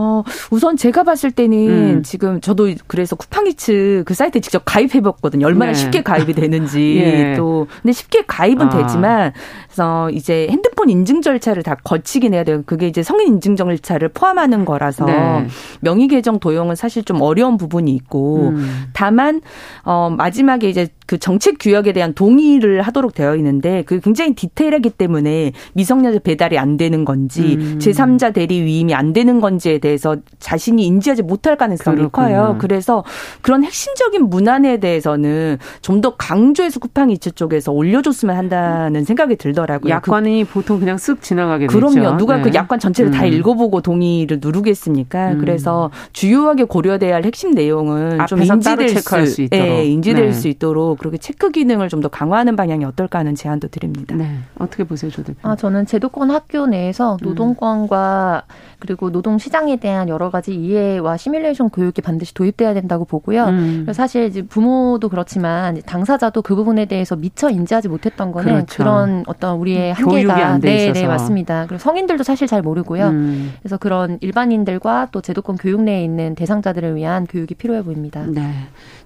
[0.00, 2.02] 어, 우선 제가 봤을 때는 음.
[2.04, 5.44] 지금 저도 그래서 쿠팡이츠 그 사이트에 직접 가입해봤거든요.
[5.44, 5.74] 얼마나 네.
[5.78, 7.34] 쉽게 가입이 되는지 예.
[7.36, 8.68] 또 근데 쉽게 가입은 아.
[8.68, 9.32] 되지만
[9.66, 12.62] 그래서 이제 핸드폰 인증 절차를 다 거치긴 해야 돼요.
[12.64, 15.48] 그게 이제 성인 인증 절차를 포함하는 거라서 네.
[15.80, 18.84] 명의 계정 도용은 사실 좀 어려운 부분이 있고 음.
[18.92, 19.40] 다만
[19.82, 25.52] 어 마지막에 이제 그 정책 규약에 대한 동의를 하도록 되어 있는데 그 굉장히 디테일하기 때문에
[25.72, 27.78] 미성년자 배달이 안 되는 건지 음.
[27.80, 32.28] 제3자 대리 위임이 안 되는 건지에 대해 서 자신이 인지하지 못할 가능성이 그렇군요.
[32.28, 32.56] 커요.
[32.58, 33.04] 그래서
[33.40, 39.92] 그런 핵심적인 문안에 대해서는 좀 더 강조해서 쿠팡이츠 쪽에서 올려줬으면 한다는 생각이 들더라고요.
[39.92, 41.76] 약관이 그, 보통 그냥 쓱 지나가게 되죠.
[41.78, 42.16] 그럼요.
[42.16, 42.50] 누가 그 네.
[42.50, 43.12] 그 약관 전체를 음.
[43.12, 45.32] 다 읽어보고 동의를 누르겠습니까?
[45.32, 45.38] 음.
[45.38, 49.66] 그래서 주요하게 고려돼야 할 핵심 내용은 좀 인지될 수, 수 있도록.
[49.66, 50.32] 네, 인지될 네.
[50.32, 54.14] 수 있도록 그렇게 체크 기능을 좀 더 강화하는 방향이 어떨까 하는 제안도 드립니다.
[54.14, 54.38] 네.
[54.58, 55.38] 어떻게 보세요, 조 대표?
[55.42, 57.28] 아, 저는 제도권 학교 내에서 음.
[57.28, 58.44] 노동권과
[58.78, 63.46] 그리고 노동 시장에 대한 여러 가지 이해와 시뮬레이션 교육이 반드시 도입돼야 된다고 보고요.
[63.46, 63.86] 음.
[63.92, 68.76] 사실 이제 부모도 그렇지만 당사자도 그 부분에 대해서 미처 인지하지 못했던 거는 그렇죠.
[68.76, 71.66] 그런 어떤 우리의 한계가 네, 네, 맞습니다.
[71.66, 73.08] 그리고 성인들도 사실 잘 모르고요.
[73.08, 73.52] 음.
[73.60, 78.24] 그래서 그런 일반인들과 또 제도권 교육 내에 있는 대상자들을 위한 교육이 필요해 보입니다.
[78.26, 78.52] 네.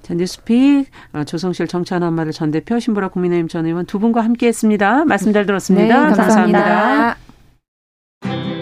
[0.03, 5.05] 자, 뉴스픽 어, 조성실 정치하는 엄마를 전 대표 신보라 국민의힘 전 의원 두 분과 함께했습니다.
[5.05, 5.87] 말씀 잘 들었습니다.
[5.87, 7.17] 네, 감사합니다.
[8.21, 8.62] 감사합니다.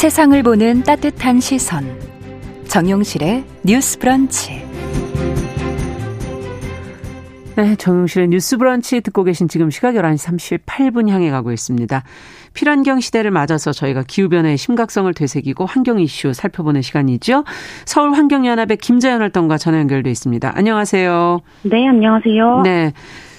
[0.00, 1.84] 세상을 보는 따뜻한 시선.
[2.66, 4.62] 정용실의 뉴스 브런치.
[7.56, 12.02] 네, 정용실의 뉴스 브런치 듣고 계신 지금 시각 11시 38분 향해 가고 있습니다.
[12.54, 17.44] 필환경 시대를 맞아서 저희가 기후변화의 심각성을 되새기고 환경 이슈 살펴보는 시간이죠.
[17.84, 20.50] 서울환경연합의 김자연 활동가 전화 연결돼 있습니다.
[20.54, 21.40] 안녕하세요.
[21.64, 22.62] 네, 안녕하세요.
[22.64, 22.94] 네.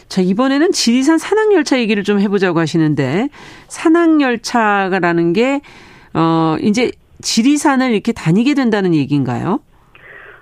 [0.09, 3.29] 자, 이번에는 지리산 산악열차 얘기를 좀 해보자고 하시는데,
[3.67, 5.61] 산악열차라는 게
[6.13, 9.59] 어, 이제 지리산을 이렇게 다니게 된다는 얘기인가요?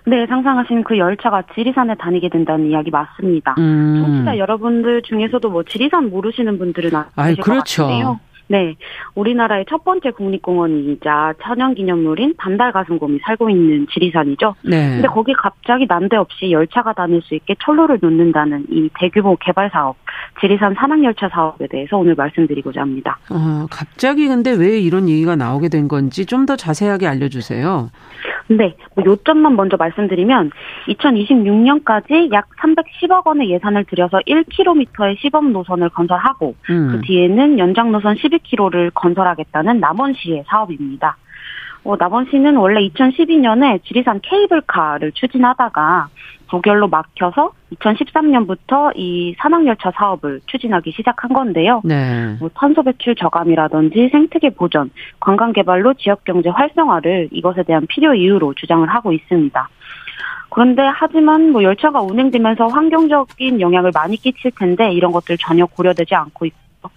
[0.05, 3.55] 네, 상상하신 그 열차가 지리산에 다니게 된다는 이야기 맞습니다.
[3.59, 4.01] 음.
[4.03, 7.83] 청취자 여러분들 중에서도 뭐 지리산 모르시는 분들은 아실 그렇죠.
[7.83, 8.19] 것 같은데요.
[8.49, 8.75] 네.
[9.15, 14.55] 우리나라의 첫 번째 국립공원이자 천연기념물인 반달가슴곰이 살고 있는 지리산이죠.
[14.63, 14.89] 네.
[14.95, 19.95] 근데 거기 갑자기 난데없이 열차가 다닐 수 있게 철로를 놓는다는 이 대규모 개발 사업,
[20.41, 23.19] 지리산 산악열차 사업에 대해서 오늘 말씀드리고자 합니다.
[23.29, 27.91] 어, 갑자기 근데 왜 이런 얘기가 나오게 된 건지 좀 더 자세하게 알려주세요.
[28.47, 30.49] 네, 뭐 요점만 먼저 말씀드리면
[30.87, 36.89] 2026년까지 약 310억 원의 예산을 들여서 1km의 시범 노선을 건설하고 음.
[36.91, 41.17] 그 뒤에는 연장 노선 12km를 건설하겠다는 남원시의 사업입니다.
[41.83, 46.09] 어, 남원시는 원래 2012년에 지리산 케이블카를 추진하다가
[46.49, 51.81] 부결로 막혀서 2013년부터 이 산악열차 사업을 추진하기 시작한 건데요.
[51.83, 52.35] 네.
[52.39, 58.55] 뭐 탄소 배출 저감이라든지 생태계 보전, 관광 개발로 지역 경제 활성화를 이것에 대한 필요 이유로
[58.55, 59.69] 주장을 하고 있습니다.
[60.49, 66.45] 그런데 하지만 뭐 열차가 운행되면서 환경적인 영향을 많이 끼칠 텐데 이런 것들 전혀 고려되지 않고
[66.47, 66.89] 있고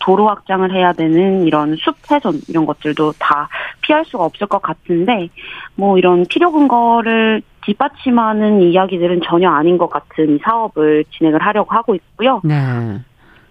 [0.00, 3.48] 도로 확장을 해야 되는 이런 숲 훼손 이런 것들도 다
[3.82, 5.28] 피할 수가 없을 것 같은데
[5.74, 12.40] 뭐 이런 필요 근거를 뒷받침하는 이야기들은 전혀 아닌 것 같은 사업을 진행을 하려고 하고 있고요.
[12.44, 12.98] 네.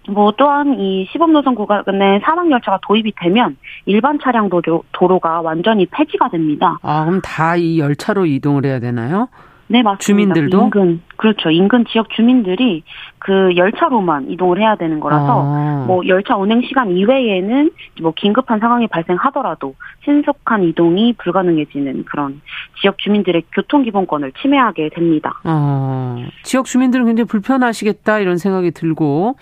[0.09, 6.77] 뭐 또한 이 시범노선 구간에 산악열차가 도입이 되면 일반 차량 도로, 도로가 완전히 폐지가 됩니다.
[6.81, 9.29] 아 그럼 다 이 열차로 이동을 해야 되나요?
[9.71, 10.33] 네, 맞습니다.
[10.33, 11.49] 주민들도 인근 그렇죠.
[11.49, 12.83] 인근 지역 주민들이
[13.19, 15.85] 그 열차로만 이동을 해야 되는 거라서 아.
[15.87, 22.41] 뭐 열차 운행 시간 이외에는 뭐 긴급한 상황이 발생하더라도 신속한 이동이 불가능해지는 그런
[22.81, 25.39] 지역 주민들의 교통 기본권을 침해하게 됩니다.
[25.43, 26.17] 아.
[26.43, 29.35] 지역 주민들은 굉장히 불편하시겠다 이런 생각이 들고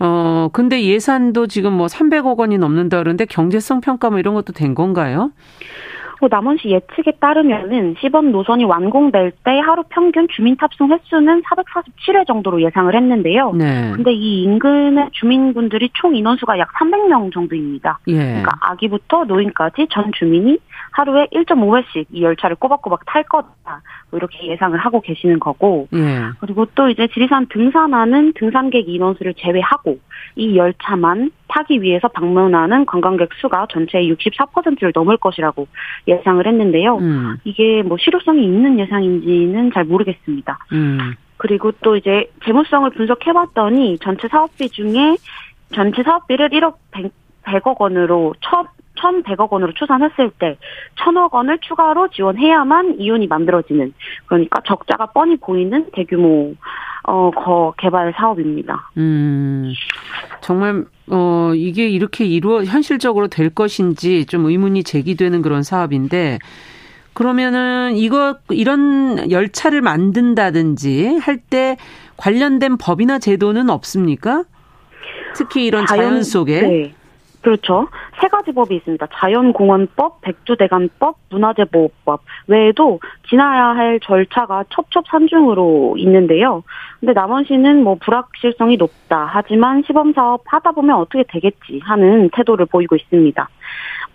[0.00, 4.74] 어 근데 예산도 지금 뭐 300억 원이 넘는다 그러는데 경제성 평가 뭐 이런 것도 된
[4.74, 5.30] 건가요?
[6.24, 12.62] 그 남원시 예측에 따르면은 시범 노선이 완공될 때 하루 평균 주민 탑승 횟수는 447회 정도로
[12.62, 13.52] 예상을 했는데요.
[13.52, 13.92] 네.
[13.94, 17.98] 근데 이 인근의 주민분들이 총 인원수가 약 300명 정도입니다.
[18.08, 18.14] 예.
[18.14, 20.56] 그러니까 아기부터 노인까지 전 주민이
[20.94, 23.82] 하루에 1.5회씩 이 열차를 꼬박꼬박 탈 거다.
[24.10, 25.88] 뭐 이렇게 예상을 하고 계시는 거고.
[25.92, 26.22] 예.
[26.38, 29.98] 그리고 또 이제 지리산 등산하는 등산객 인원수를 제외하고
[30.36, 35.66] 이 열차만 타기 위해서 방문하는 관광객 수가 전체의 64%를 넘을 것이라고
[36.06, 36.98] 예상을 했는데요.
[36.98, 37.36] 음.
[37.42, 40.58] 이게 뭐 실효성이 있는 예상인지는 잘 모르겠습니다.
[40.72, 41.14] 음.
[41.38, 45.16] 그리고 또 이제 재무성을 분석해봤더니 전체 사업비 중에
[45.74, 50.56] 전체 사업비를 1억 100, 100억 원으로 첫 1,100억 원으로 추산했을 때
[50.96, 53.92] 1,000억 원을 추가로 지원해야만 이윤이 만들어지는
[54.26, 56.54] 그러니까 적자가 뻔히 보이는 대규모
[57.06, 58.90] 어, 거 개발 사업입니다.
[58.96, 59.72] 음,
[60.40, 66.38] 정말, 어, 이게 이렇게 이루어, 현실적으로 될 것인지 좀 의문이 제기되는 그런 사업인데,
[67.12, 71.76] 그러면은 이거, 이런 열차를 만든다든지 할 때
[72.16, 74.44] 관련된 법이나 제도는 없습니까?
[75.34, 76.60] 특히 이런 자연, 자연 속에.
[76.62, 76.94] 네.
[77.44, 77.88] 그렇죠.
[78.22, 79.06] 세 가지 법이 있습니다.
[79.12, 86.62] 자연공원법, 백두대간법, 문화재보호법 외에도 지나야 할 절차가 첩첩산중으로 있는데요.
[87.00, 89.28] 근데 남원시는 뭐 불확실성이 높다.
[89.30, 93.46] 하지만 시범사업 하다 보면 어떻게 되겠지 하는 태도를 보이고 있습니다.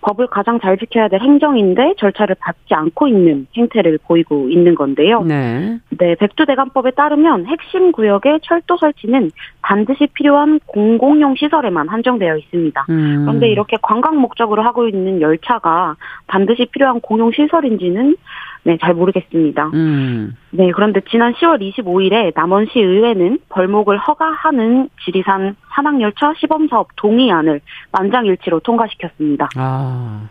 [0.02, 5.22] 법을 가장 잘 지켜야 될 행정인데 절차를 밟지 않고 있는 행태를 보이고 있는 건데요.
[5.22, 5.78] 네.
[5.98, 9.30] 네, 백두대간법에 따르면 핵심 구역의 철도 설치는
[9.62, 12.86] 반드시 필요한 공공용 시설에만 한정되어 있습니다.
[12.88, 13.24] 음.
[13.26, 15.96] 그런데 이렇게 관광 목적으로 하고 있는 열차가
[16.26, 18.16] 반드시 필요한 공용 시설인지는
[18.62, 19.70] 네, 잘 모르겠습니다.
[19.72, 20.36] 음.
[20.50, 27.60] 네, 그런데 지난 10월 25일에 남원시 의회는 벌목을 허가하는 지리산 산악열차 시범사업 동의안을
[27.92, 29.48] 만장일치로 통과시켰습니다.
[29.56, 30.28] 아,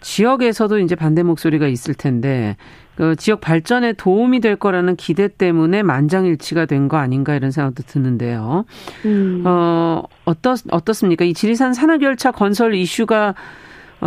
[0.00, 2.56] 지역에서도 이제 반대 목소리가 있을 텐데,
[2.96, 8.64] 그 지역 발전에 도움이 될 거라는 기대 때문에 만장일치가 된 거 아닌가 이런 생각도 드는데요.
[9.06, 9.44] 음.
[9.46, 11.24] 어, 어떻, 어떻습니까?
[11.24, 13.34] 이 지리산 산악열차 건설 이슈가 어,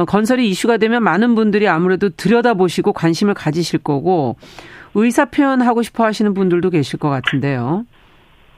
[0.04, 4.36] 건설이 이슈가 되면 많은 분들이 아무래도 들여다보시고 관심을 가지실 거고
[4.94, 7.86] 의사 표현하고 싶어 하시는 분들도 계실 것 같은데요.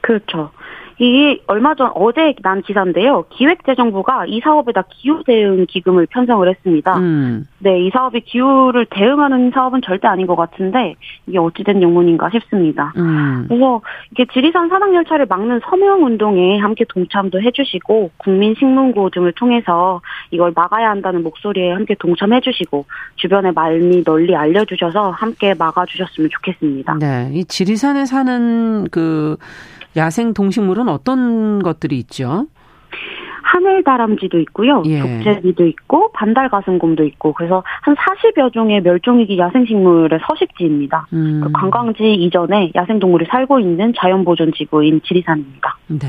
[0.02, 0.52] 그렇죠.
[1.00, 3.26] 이게 얼마 전 어제 난 기사인데요.
[3.30, 6.98] 기획재정부가 이 사업에다 기후 대응 기금을 편성을 했습니다.
[6.98, 7.48] 음.
[7.60, 10.96] 네, 이 사업이 기후를 대응하는 사업은 절대 아닌 것 같은데
[11.28, 12.94] 이게 어찌된 영문인가 싶습니다.
[12.98, 13.46] 음.
[13.48, 13.82] 그래서
[14.12, 20.52] 이게 지리산 산악 열차를 막는 서명 운동에 함께 동참도 해주시고 국민 식문고 등을 통해서 이걸
[20.56, 22.86] 막아야 한다는 목소리에 함께 동참해주시고
[23.18, 26.96] 주변에 많이 널리 알려주셔서 함께 막아주셨으면 좋겠습니다.
[27.00, 29.38] 네, 이 지리산에 사는 그
[29.98, 32.46] 야생 동식물은 어떤 것들이 있죠?
[33.48, 34.84] 하늘 다람쥐도 있고요.
[34.86, 35.00] 예.
[35.00, 41.08] 독제비도 있고 반달 가슴곰도 있고 그래서 한 40여 종의 멸종위기 야생식물의 서식지입니다.
[41.14, 41.42] 음.
[41.44, 45.78] 그 관광지 이전에 야생동물이 살고 있는 자연보존 지구인 지리산입니다.
[45.88, 46.08] 네.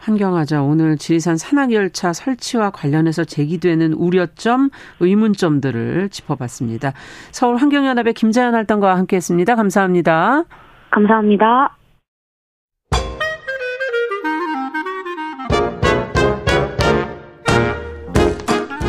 [0.00, 4.68] 환경하자 오늘 지리산 산악열차 설치와 관련해서 제기되는 우려점,
[5.00, 6.92] 의문점들을 짚어봤습니다.
[7.32, 9.56] 서울 환경연합의 김자연 활동가와 함께했습니다.
[9.56, 10.44] 감사합니다.
[10.90, 11.76] 감사합니다.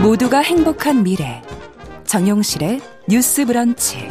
[0.06, 1.42] 모두가 행복한 미래
[2.04, 2.80] 정용실의
[3.10, 4.08] 뉴스 브런치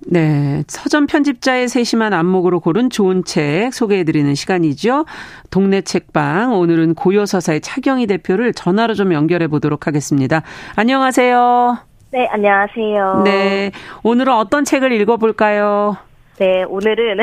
[0.00, 0.64] 네.
[0.66, 5.04] 서점 편집자의 세심한 안목으로 고른 좋은 책 소개해드리는 시간이죠.
[5.52, 6.52] 동네 책방.
[6.52, 10.42] 오늘은 고요서사의 차경희 대표를 전화로 좀 연결해 보도록 하겠습니다.
[10.74, 11.78] 안녕하세요.
[12.10, 13.22] 네, 안녕하세요.
[13.24, 13.70] 네.
[14.02, 15.96] 오늘은 어떤 책을 읽어볼까요?
[16.38, 17.18] 네, 오늘은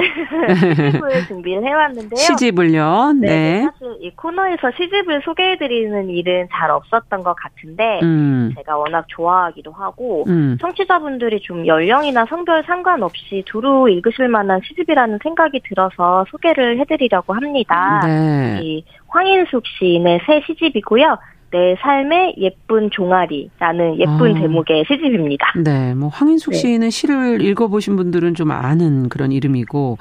[0.55, 2.15] 시집을 준비를 해왔는데요.
[2.15, 3.13] 시집을요?
[3.19, 3.27] 네.
[3.27, 3.61] 네.
[3.63, 8.53] 사실 이 코너에서 시집을 소개해드리는 일은 잘 없었던 것 같은데, 음.
[8.55, 10.57] 제가 워낙 좋아하기도 하고, 음.
[10.61, 18.01] 청취자분들이 좀 연령이나 성별 상관없이 두루 읽으실 만한 시집이라는 생각이 들어서 소개를 해드리려고 합니다.
[18.05, 18.59] 네.
[18.61, 21.17] 이 황인숙 시인의 새 시집이고요.
[21.51, 24.39] 내 삶의 예쁜 종아리라는 예쁜 아.
[24.39, 25.53] 제목의 시집입니다.
[25.63, 26.57] 네, 뭐 황인숙 네.
[26.57, 29.97] 씨는 시를 읽어보신 분들은 좀 아는 그런 이름이고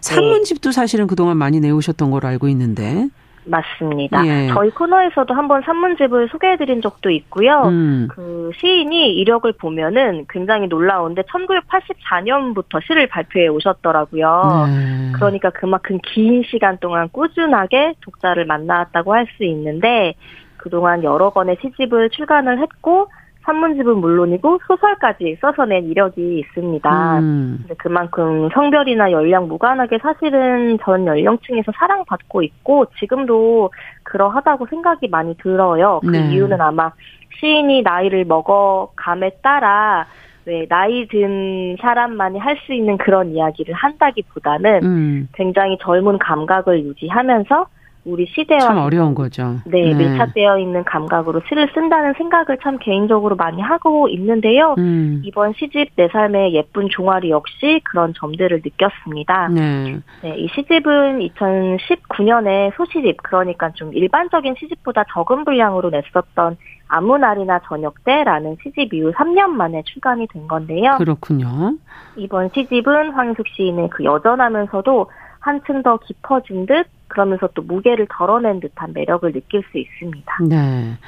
[0.00, 3.08] 산문집도 사실은 그동안 많이 내오셨던 걸로 알고 있는데.
[3.44, 4.26] 맞습니다.
[4.26, 4.48] 예.
[4.52, 7.62] 저희 코너에서도 한번 산문집을 소개해드린 적도 있고요.
[7.64, 8.06] 음.
[8.10, 14.66] 그 시인이 이력을 보면은 굉장히 놀라운데 1984년부터 시를 발표해 오셨더라고요.
[14.68, 15.12] 네.
[15.14, 20.14] 그러니까 그만큼 긴 시간 동안 꾸준하게 독자를 만나왔다고 할 수 있는데
[20.58, 23.08] 그동안 여러 권의 시집을 출간을 했고
[23.44, 27.18] 산문집은 물론이고 소설까지 써서 낸 이력이 있습니다.
[27.20, 27.64] 음.
[27.78, 33.70] 그만큼 성별이나 연령 무관하게 사실은 전 연령층에서 사랑받고 있고 지금도
[34.02, 36.00] 그러하다고 생각이 많이 들어요.
[36.00, 36.30] 그 네.
[36.30, 36.92] 이유는 아마
[37.40, 40.06] 시인이 나이를 먹어감에 따라
[40.44, 45.28] 왜 나이 든 사람만이 할 수 있는 그런 이야기를 한다기보다는 음.
[45.32, 47.66] 굉장히 젊은 감각을 유지하면서
[48.08, 49.56] 우리 시대와 참 어려운 거죠.
[49.66, 54.74] 네, 네, 밀착되어 있는 감각으로 시를 쓴다는 생각을 참 개인적으로 많이 하고 있는데요.
[54.78, 55.20] 음.
[55.24, 59.48] 이번 시집 내 삶의 예쁜 종아리 역시 그런 점들을 느꼈습니다.
[59.48, 60.00] 네.
[60.22, 66.56] 네, 이 시집은 2019년에 소시집 그러니까 좀 일반적인 시집보다 적은 분량으로 냈었던
[66.88, 70.96] 아무 날이나 저녁 때라는 시집 이후 3년 만에 출간이 된 건데요.
[70.96, 71.74] 그렇군요.
[72.16, 78.92] 이번 시집은 황인숙 시인의 그 여전하면서도 한층 더 깊어진 듯 그러면서 또 무게를 덜어낸 듯한
[78.92, 80.36] 매력을 느낄 수 있습니다.
[80.48, 80.98] 네.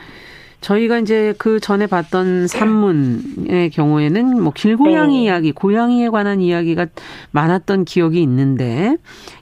[0.60, 5.24] 저희가 이제 그 전에 봤던 산문의 경우에는 뭐 길고양이 네.
[5.24, 6.86] 이야기, 고양이에 관한 이야기가
[7.32, 8.96] 많았던 기억이 있는데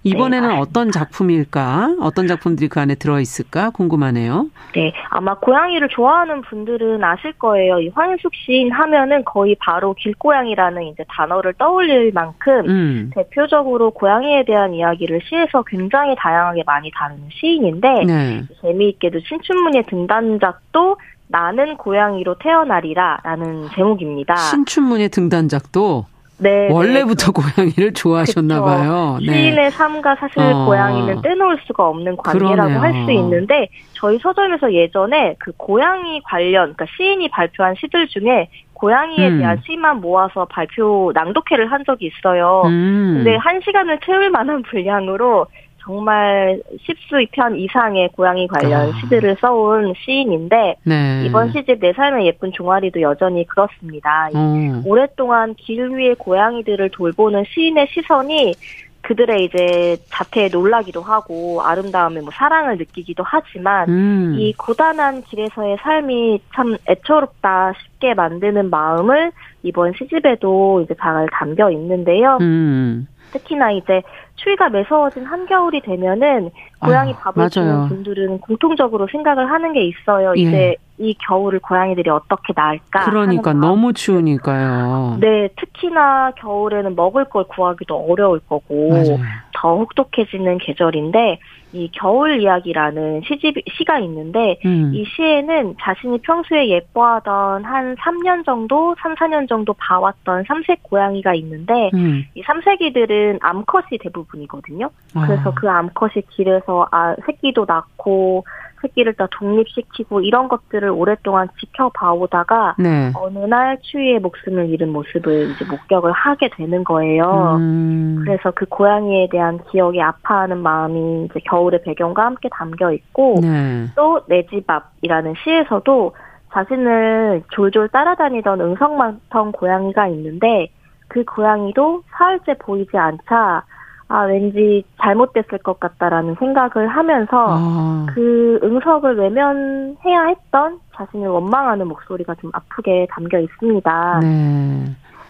[0.05, 1.97] 이번에는 네, 어떤 작품일까?
[2.01, 4.47] 어떤 작품들이 그 안에 들어 있을까 궁금하네요.
[4.75, 7.81] 네, 아마 고양이를 좋아하는 분들은 아실 거예요.
[7.81, 13.11] 이 황인숙 시인 하면은 거의 바로 길고양이라는 이제 단어를 떠올릴 만큼 음.
[13.14, 18.43] 대표적으로 고양이에 대한 이야기를 시에서 굉장히 다양하게 많이 다루는 시인인데 네.
[18.62, 20.97] 재미있게도 신춘문예 등단작도
[21.29, 24.37] 나는 고양이로 태어나리라라는 제목입니다.
[24.37, 26.07] 신춘문예 등단작도
[26.41, 27.43] 네, 원래부터 네.
[27.43, 28.62] 고양이를 좋아하셨나.
[28.62, 29.18] 봐요.
[29.20, 29.33] 네.
[29.33, 30.66] 시인의 삶과 사실 어.
[30.66, 36.87] 고양이는 떼놓을 수가 없는 관계라고 할 수 있는데 저희 서점에서 예전에 그 고양이 관련 그러니까
[36.97, 39.39] 시인이 발표한 시들 중에 고양이에 음.
[39.39, 42.62] 대한 시만 모아서 발표 낭독회를 한 적이 있어요.
[42.66, 43.14] 음.
[43.16, 45.47] 근데 한 시간을 채울 만한 분량으로
[45.89, 49.01] 정말 십수의 편 이상의 고양이 관련 아.
[49.01, 51.24] 시들을 써온 시인인데 네.
[51.24, 54.28] 이번 시집 내 삶의 예쁜 종아리도 여전히 그렇습니다.
[54.34, 54.82] 음.
[54.84, 58.53] 오랫동안 길 위의 고양이들을 돌보는 시인의 시선이
[59.01, 64.36] 그들의 이제 자태에 놀라기도 하고 아름다움에 뭐 사랑을 느끼기도 하지만 음.
[64.39, 69.32] 이 고단한 길에서의 삶이 참 애처롭다 싶게 만드는 마음을
[69.62, 72.36] 이번 시집에도 이제 잘 담겨 있는데요.
[72.43, 73.09] 음.
[73.32, 74.03] 특히나 이제
[74.39, 80.32] 추위가 매서워진 한겨울이 되면은 고양이 아, 밥을 주는 분들은 공통적으로 생각을 하는 게 있어요.
[80.36, 80.41] 예.
[80.41, 83.05] 이제 이 겨울을 고양이들이 어떻게 나을까?
[83.05, 85.18] 그러니까 너무 추우니까요.
[85.20, 89.18] 네, 특히나 겨울에는 먹을 걸 구하기도 어려울 거고 맞아요.
[89.53, 91.39] 더 혹독해지는 계절인데
[91.72, 94.93] 이 겨울 이야기라는 시집 시가 있는데 음.
[94.95, 101.91] 이 시에는 자신이 평소에 예뻐하던 한 3년 정도, 3, 4년 정도 봐왔던 삼색 고양이가 있는데
[101.95, 102.24] 음.
[102.34, 104.91] 이 삼색이들은 암컷이 대부분 이거든요.
[105.12, 105.55] 그래서 아.
[105.55, 108.45] 그 암컷이 길에서 아 새끼도 낳고
[108.81, 113.11] 새끼를 다 독립시키고 이런 것들을 오랫동안 지켜봐오다가 네.
[113.14, 117.57] 어느 날 추위에 목숨을 잃은 모습을 이제 목격을 하게 되는 거예요.
[117.59, 118.22] 음.
[118.24, 123.87] 그래서 그 고양이에 대한 기억이 아파하는 마음이 이제 겨울의 배경과 함께 담겨 있고 네.
[123.97, 126.14] 또내 집 앞이라는 시에서도
[126.53, 130.68] 자신을 졸졸 따라다니던 응성 많던 고양이가 있는데
[131.09, 133.64] 그 고양이도 사흘째 보이지 않자
[134.09, 138.06] 아, 왠지 잘못됐을 것 같다라는 생각을 하면서 아.
[138.14, 144.20] 그 응석을 외면해야 했던 자신을 원망하는 목소리가 좀 아프게 담겨 있습니다.
[144.22, 144.84] 네.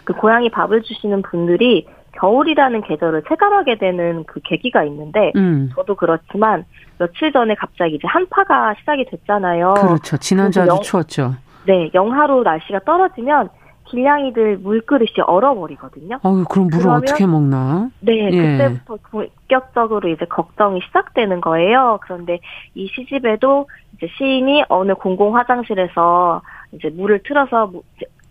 [0.04, 5.70] 그 고양이 밥을 주시는 분들이 겨울이라는 계절을 체감하게 되는 그 계기가 있는데 음.
[5.74, 6.64] 저도 그렇지만
[6.98, 9.74] 며칠 전에 갑자기 이제 한파가 시작이 됐잖아요.
[9.74, 10.16] 그렇죠.
[10.16, 11.34] 지난주 아주 추웠죠.
[11.66, 13.50] 네, 영하로 날씨가 떨어지면
[13.90, 16.20] 길냥이들 물그릇이 얼어버리거든요.
[16.22, 17.90] 어, 그럼 물을 어떻게 먹나?
[18.00, 18.30] 네, 예.
[18.30, 21.98] 그때부터 본격적으로 이제 걱정이 시작되는 거예요.
[22.02, 22.38] 그런데
[22.74, 27.72] 이 시집에도 이제 시인이 어느 공공 화장실에서 이제 물을 틀어서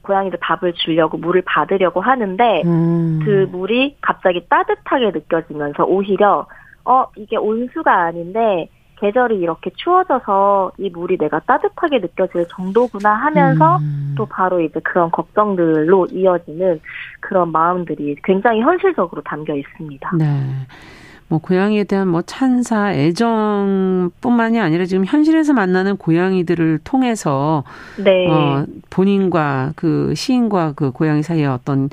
[0.02, 3.20] 고양이들 밥을 주려고 물을 받으려고 하는데 음.
[3.24, 6.48] 그 물이 갑자기 따뜻하게 느껴지면서 오히려
[6.86, 14.16] 어 이게 온수가 아닌데 계절이 이렇게 추워져서 이 물이 내가 따뜻하게 느껴질 정도구나 하면서 음.
[14.18, 16.80] 또 바로 이제 그런 걱정들로 이어지는
[17.20, 20.12] 그런 마음들이 굉장히 현실적으로 담겨 있습니다.
[20.18, 20.26] 네.
[21.30, 27.64] 뭐 고양이에 대한 뭐 찬사, 애정뿐만이 아니라 지금 현실에서 만나는 고양이들을 통해서
[28.02, 28.30] 네.
[28.30, 31.90] 어 본인과 그 시인과 그 고양이 사이에 어떤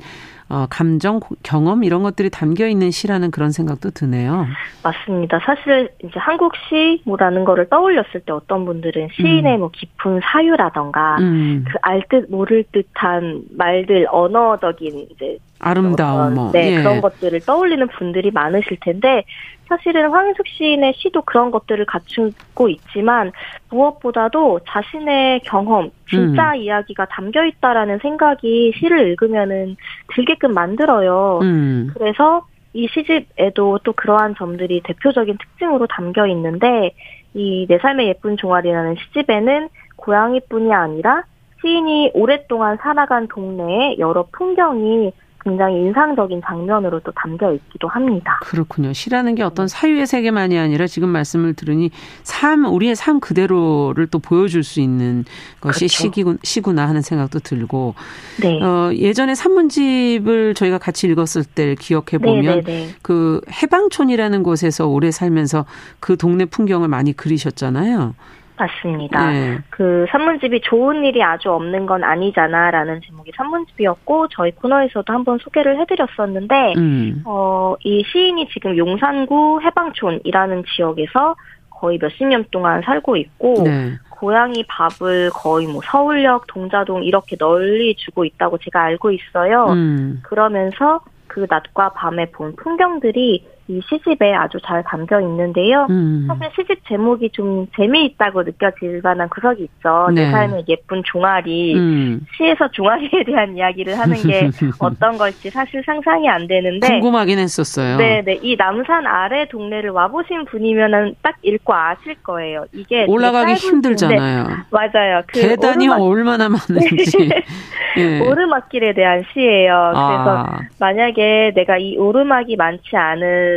[0.47, 4.45] 어, 감정, 경험 이런 것들이 담겨 있는 시라는 그런 생각도 드네요.
[4.83, 5.39] 맞습니다.
[5.43, 9.59] 사실 이제 한국 시라는 거를 떠올렸을 때 어떤 분들은 시인의 음.
[9.59, 11.65] 뭐 깊은 사유라던가 음.
[11.67, 16.51] 그 알 듯 모를 듯한 말들 언어적인 이제 아름다움, 뭐.
[16.51, 16.77] 네 예.
[16.77, 19.23] 그런 것들을 떠올리는 분들이 많으실 텐데
[19.67, 23.31] 사실은 황인숙 시인의 시도 그런 것들을 갖추고 있지만
[23.69, 26.55] 무엇보다도 자신의 경험, 진짜 음.
[26.55, 29.75] 이야기가 담겨 있다라는 생각이 시를 읽으면은
[30.15, 31.39] 들게끔 만들어요.
[31.41, 31.91] 음.
[31.97, 36.91] 그래서 이 시집에도 또 그러한 점들이 대표적인 특징으로 담겨 있는데
[37.33, 41.23] 이 내 삶의 예쁜 종아리라는 시집에는 고양이뿐이 아니라
[41.61, 45.11] 시인이 오랫동안 살아간 동네의 여러 풍경이
[45.45, 48.39] 굉장히 인상적인 장면으로 또 담겨 있기도 합니다.
[48.41, 48.93] 그렇군요.
[48.93, 51.91] 시라는 게 어떤 사유의 세계만이 아니라 지금 말씀을 들으니
[52.23, 55.23] 삶, 우리의 삶 그대로를 또 보여줄 수 있는
[55.61, 56.37] 것이 그렇죠.
[56.41, 57.93] 시구나 하는 생각도 들고.
[58.41, 58.59] 네.
[58.59, 62.63] 어, 예전에 산문집을 저희가 같이 읽었을 때 기억해 보면
[63.03, 65.65] 그 해방촌이라는 곳에서 오래 살면서
[65.99, 68.15] 그 동네 풍경을 많이 그리셨잖아요.
[68.57, 69.31] 맞습니다.
[69.31, 69.57] 네.
[69.69, 76.73] 그 산문집이 좋은 일이 아주 없는 건 아니잖아라는 제목이 산문집이었고 저희 코너에서도 한번 소개를 해드렸었는데
[76.77, 77.21] 음.
[77.25, 81.35] 어, 이 시인이 지금 용산구 해방촌이라는 지역에서
[81.69, 83.93] 거의 몇십 년 동안 살고 있고 네.
[84.09, 89.65] 고양이 밥을 거의 뭐 서울역, 동자동 이렇게 널리 주고 있다고 제가 알고 있어요.
[89.65, 90.21] 음.
[90.23, 95.87] 그러면서 그 낮과 밤에 본 풍경들이 이 시집에 아주 잘 담겨 있는데요.
[95.89, 96.27] 음.
[96.27, 100.07] 사실 시집 제목이 좀 재미있다고 느껴질 만한 구석이 있죠.
[100.13, 100.25] 네.
[100.25, 101.75] 내 삶의 예쁜 종아리.
[101.75, 102.25] 음.
[102.37, 106.87] 시에서 종아리에 대한 이야기를 하는 게 어떤 걸지 사실 상상이 안 되는데.
[106.87, 107.97] 궁금하긴 했었어요.
[107.97, 108.39] 네네.
[108.43, 112.65] 이 남산 아래 동네를 와보신 분이면은 딱 읽고 아실 거예요.
[112.71, 114.45] 이게 올라가기 힘들잖아요.
[114.69, 115.23] 맞아요.
[115.25, 116.01] 그 계단이 오르막...
[116.01, 117.29] 얼마나 많은지.
[117.97, 118.19] 예.
[118.19, 119.91] 오르막길에 대한 시예요.
[119.93, 120.59] 그래서 아.
[120.79, 123.54] 만약에 내가 이 오르막이 많지 않은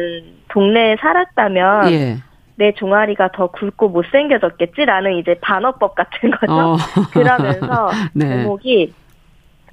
[0.48, 2.16] 동네에 살았다면 예.
[2.56, 6.52] 내 종아리가 더 굵고 못생겨졌겠지라는 이제 반어법 같은 거죠.
[6.52, 6.76] 어.
[7.12, 8.28] 그러면서 네.
[8.28, 8.92] 제목이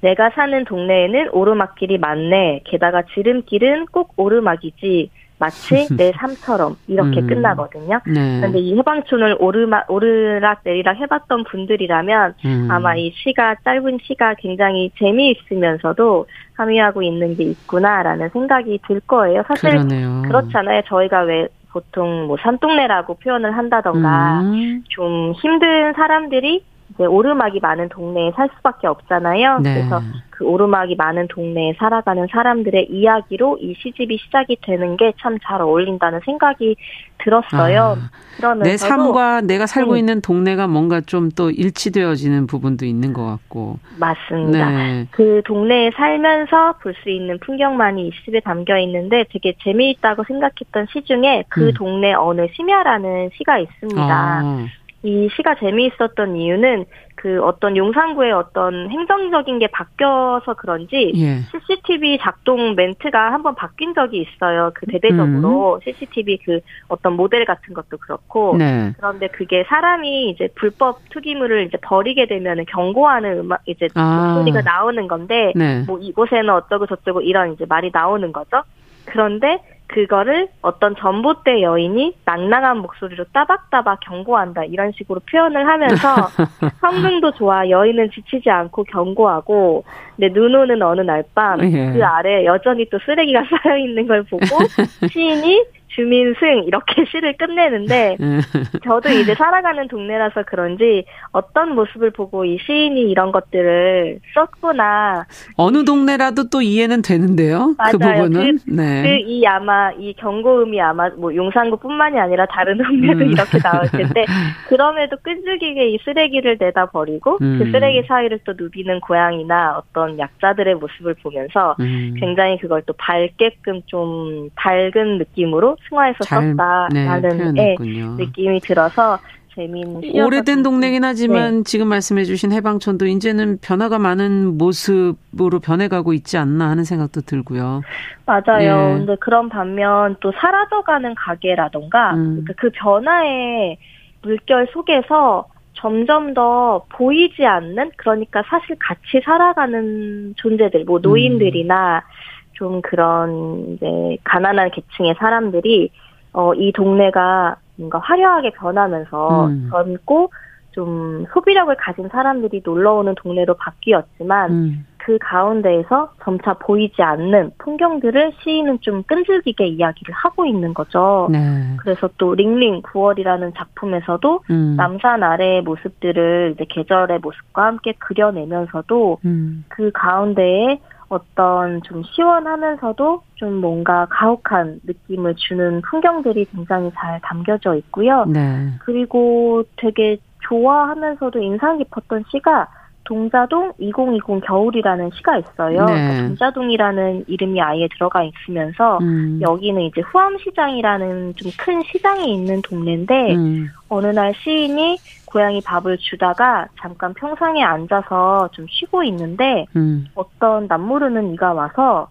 [0.02, 2.60] 내가 사는 동네에는 오르막길이 많네.
[2.64, 5.10] 게다가 지름길은 꼭 오르막이지.
[5.38, 7.26] 마치 내 삶처럼 이렇게 음.
[7.26, 8.00] 끝나거든요.
[8.06, 8.38] 네.
[8.40, 12.68] 그런데 이 해방촌을 오르막 오르락 내리락 해봤던 분들이라면 음.
[12.70, 19.42] 아마 이 시가 짧은 시가 굉장히 재미있으면서도 함의하고 있는 게 있구나라는 생각이 들 거예요.
[19.46, 20.22] 사실 그러네요.
[20.22, 20.82] 그렇잖아요.
[20.86, 24.82] 저희가 왜 보통 뭐 산동네라고 표현을 한다던가 음.
[24.88, 26.64] 좀 힘든 사람들이
[26.96, 29.60] 이제 오르막이 많은 동네에 살 수밖에 없잖아요.
[29.60, 29.74] 네.
[29.74, 35.60] 그래서 그 오르막이 많은 동네에 살아가는 사람들의 이야기로 이 시집이 시작이 되는 게 참 잘
[35.62, 36.76] 어울린다는 생각이
[37.18, 37.96] 들었어요.
[38.42, 40.00] 아, 내 삶과 내가 살고 네.
[40.00, 43.78] 있는 동네가 뭔가 좀 또 일치되어지는 부분도 있는 것 같고.
[43.98, 44.70] 맞습니다.
[44.70, 45.06] 네.
[45.10, 51.02] 그 동네에 살면서 볼 수 있는 풍경만이 이 시집에 담겨 있는데 되게 재미있다고 생각했던 시
[51.02, 51.74] 중에 그 음.
[51.74, 54.02] 동네 어느 심야라는 시가 있습니다.
[54.02, 54.66] 아.
[55.02, 56.86] 이 시가 재미있었던 이유는
[57.16, 61.40] 그 어떤 용산구의 어떤 행정적인 게 바뀌어서 그런지 예.
[61.50, 64.70] CCTV 작동 멘트가 한번 바뀐 적이 있어요.
[64.74, 65.80] 그 대대적으로 음.
[65.82, 68.92] CCTV 그 어떤 모델 같은 것도 그렇고 네.
[68.96, 74.36] 그런데 그게 사람이 이제 불법 투기물을 이제 버리게 되면 경고하는 음악 이제 아.
[74.38, 75.82] 소리가 나오는 건데 네.
[75.86, 78.62] 뭐 이곳에는 어쩌고 저쩌고 이런 이제 말이 나오는 거죠.
[79.06, 86.28] 그런데 그거를 어떤 전봇대 여인이 낭낭한 목소리로 따박따박 경고한다 이런 식으로 표현을 하면서
[86.80, 89.84] 성능도 좋아 여인은 지치지 않고 경고하고
[90.16, 92.02] 근데 눈 오는 어느 날 밤그 예.
[92.02, 94.44] 아래 여전히 또 쓰레기가 쌓여 있는 걸 보고
[95.10, 95.64] 시인이
[95.96, 98.40] 주민 승 이렇게 시를 끝내는데 음.
[98.84, 105.26] 저도 이제 살아가는 동네라서 그런지 어떤 모습을 보고 이 시인이 이런 것들을 썼구나.
[105.56, 107.74] 어느 동네라도 또 이해는 되는데요.
[107.90, 108.22] 그 맞아요.
[108.22, 108.58] 그 부분은.
[108.64, 109.02] 그, 네.
[109.02, 113.32] 그 이 아마 이 경고음이 아마 뭐 용산구뿐만이 아니라 다른 동네도 음.
[113.32, 114.24] 이렇게 나올 텐데
[114.68, 117.58] 그럼에도 끈질기게 이 쓰레기를 내다 버리고 그 음.
[117.58, 122.14] 그 쓰레기 사이를 또 누비는 고양이나 어떤 약자들의 모습을 보면서 음.
[122.18, 129.18] 굉장히 그걸 또 밝게끔 좀 밝은 느낌으로 승화해서 썼다라는 네, 느낌이 들어서
[129.56, 131.62] 재미있는 오래된 동네긴 하지만 네.
[131.64, 137.82] 지금 말씀해주신 해방촌도 이제는 변화가 많은 모습으로 변해가고 있지 않나 하는 생각도 들고요.
[138.26, 138.60] 맞아요.
[138.60, 138.98] 예.
[138.98, 142.44] 근데 그런 반면 또 사라져가는 가게라던가 음.
[142.46, 143.78] 그, 그 변화의
[144.22, 152.35] 물결 속에서 점점 더 보이지 않는 그러니까 사실 같이 살아가는 존재들 뭐 노인들이나 음.
[152.56, 155.90] 좀 그런 이제 가난한 계층의 사람들이
[156.32, 159.68] 어, 이 동네가 뭔가 화려하게 변하면서 음.
[159.70, 160.30] 젊고
[160.72, 164.86] 좀 소비력을 가진 사람들이 놀러 오는 동네로 바뀌었지만 음.
[164.98, 171.28] 그 가운데에서 점차 보이지 않는 풍경들을 시인은 좀 끈질기게 이야기를 하고 있는 거죠.
[171.30, 171.76] 네.
[171.78, 174.74] 그래서 또 링링 9월이라는 작품에서도 음.
[174.76, 179.64] 남산 아래의 모습들을 이제 계절의 모습과 함께 그려내면서도 음.
[179.68, 188.24] 그 가운데에 어떤 좀 시원하면서도 좀 뭔가 가혹한 느낌을 주는 풍경들이 굉장히 잘 담겨져 있고요.
[188.26, 188.70] 네.
[188.84, 192.68] 그리고 되게 좋아하면서도 인상 깊었던 시가
[193.06, 195.84] 동자동 2020 겨울이라는 시가 있어요.
[195.84, 195.92] 네.
[195.92, 199.38] 그러니까 동자동이라는 이름이 아예 들어가 있으면서 음.
[199.40, 203.68] 여기는 이제 후암시장이라는 좀 큰 시장이 있는 동네인데 음.
[203.88, 210.06] 어느 날 시인이 고양이 밥을 주다가 잠깐 평상에 앉아서 좀 쉬고 있는데 음.
[210.14, 212.08] 어떤 남모르는 이가 와서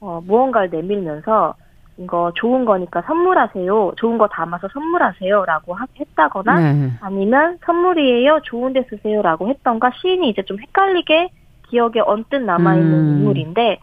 [0.00, 1.54] 어, 무언가를 내밀면서
[1.98, 3.92] 이거 좋은 거니까 선물하세요.
[3.96, 6.90] 좋은 거 담아서 선물하세요라고 했다거나 네.
[7.00, 8.40] 아니면 선물이에요.
[8.44, 11.30] 좋은 데 쓰세요라고 했던가 시인이 이제 좀 헷갈리게
[11.68, 13.18] 기억에 언뜻 남아 있는 음.
[13.18, 13.78] 인물인데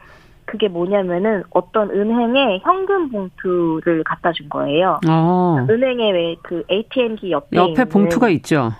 [0.54, 5.00] 그게 뭐냐면은 어떤 은행에 현금 봉투를 갖다 준 거예요.
[5.10, 5.66] 어.
[5.68, 8.72] 은행에 왜 그 ATM기 옆에 옆에 봉투가 있죠.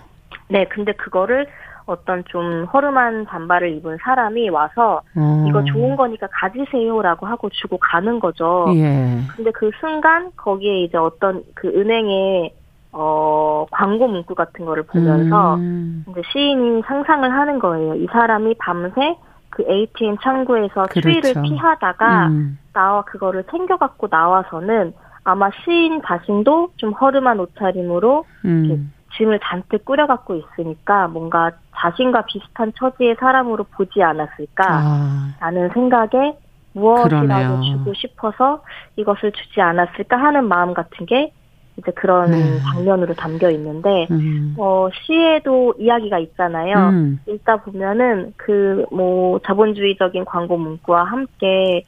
[0.48, 1.48] 네, 근데 그거를
[1.86, 5.46] 어떤 좀 허름한 잠바를 입은 사람이 와서 음.
[5.48, 8.66] 이거 좋은 거니까 가지세요라고 하고 주고 가는 거죠.
[8.76, 9.18] 예.
[9.34, 12.54] 근데 그 순간 거기에 이제 어떤 그 은행에
[12.92, 16.04] 어 광고 문구 같은 거를 보면서 음.
[16.08, 17.96] 이제 시인이 상상을 하는 거예요.
[17.96, 19.16] 이 사람이 밤새
[19.54, 21.00] 그 ATM 창구에서 그렇죠.
[21.00, 22.58] 추위를 피하다가 음.
[22.72, 24.92] 나와 그거를 챙겨 갖고 나와서는
[25.22, 28.92] 아마 시인 자신도 좀 허름한 옷차림으로 음.
[29.16, 35.72] 짐을 잔뜩 꾸려갖고 있으니까 뭔가 자신과 비슷한 처지의 사람으로 보지 않았을까라는 아.
[35.72, 36.36] 생각에
[36.72, 37.60] 무엇이라도 그러네요.
[37.62, 38.64] 주고 싶어서
[38.96, 41.32] 이것을 주지 않았을까 하는 마음 같은 게
[41.76, 42.58] 이제 그런 네.
[42.60, 44.54] 장면으로 담겨 있는데 음.
[44.58, 46.90] 어 시에도 이야기가 있잖아요.
[46.90, 47.20] 음.
[47.28, 51.84] 읽다 보면은 그 뭐 자본주의적인 광고 문구와 함께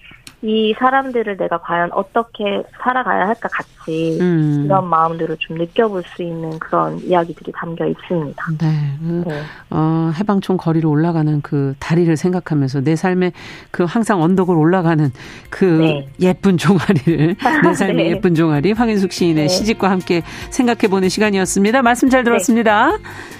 [0.46, 4.62] 이 사람들을 내가 과연 어떻게 살아가야 할까 같이 음.
[4.64, 8.44] 이런 마음들을 좀 느껴볼 수 있는 그런 이야기들이 담겨 있습니다.
[8.60, 8.68] 네.
[9.00, 9.42] 그, 네.
[9.70, 13.32] 어, 해방촌 거리로 올라가는 그 다리를 생각하면서 내 삶에
[13.72, 15.10] 그 항상 언덕을 올라가는
[15.50, 16.08] 그 네.
[16.20, 17.34] 예쁜 종아리를
[17.64, 18.10] 내 삶의 네.
[18.12, 19.48] 예쁜 종아리 황인숙 시인의 네.
[19.48, 21.82] 시집과 함께 생각해보는 시간이었습니다.
[21.82, 22.92] 말씀 잘 들었습니다.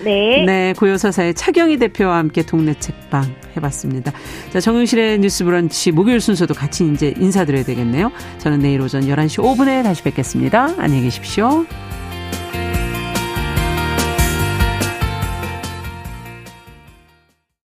[0.02, 0.44] 네.
[0.44, 0.74] 네.
[0.76, 4.12] 고요서사의 차경희 대표와 함께 동네 책방 해봤습니다.
[4.52, 8.10] 자, 정윤실의 뉴스 브런치 목요일 순서도 같이 이제 인사드려야 되겠네요.
[8.38, 10.74] 저는 내일 오전 11시 5분에 다시 뵙겠습니다.
[10.78, 11.66] 안녕히 계십시오.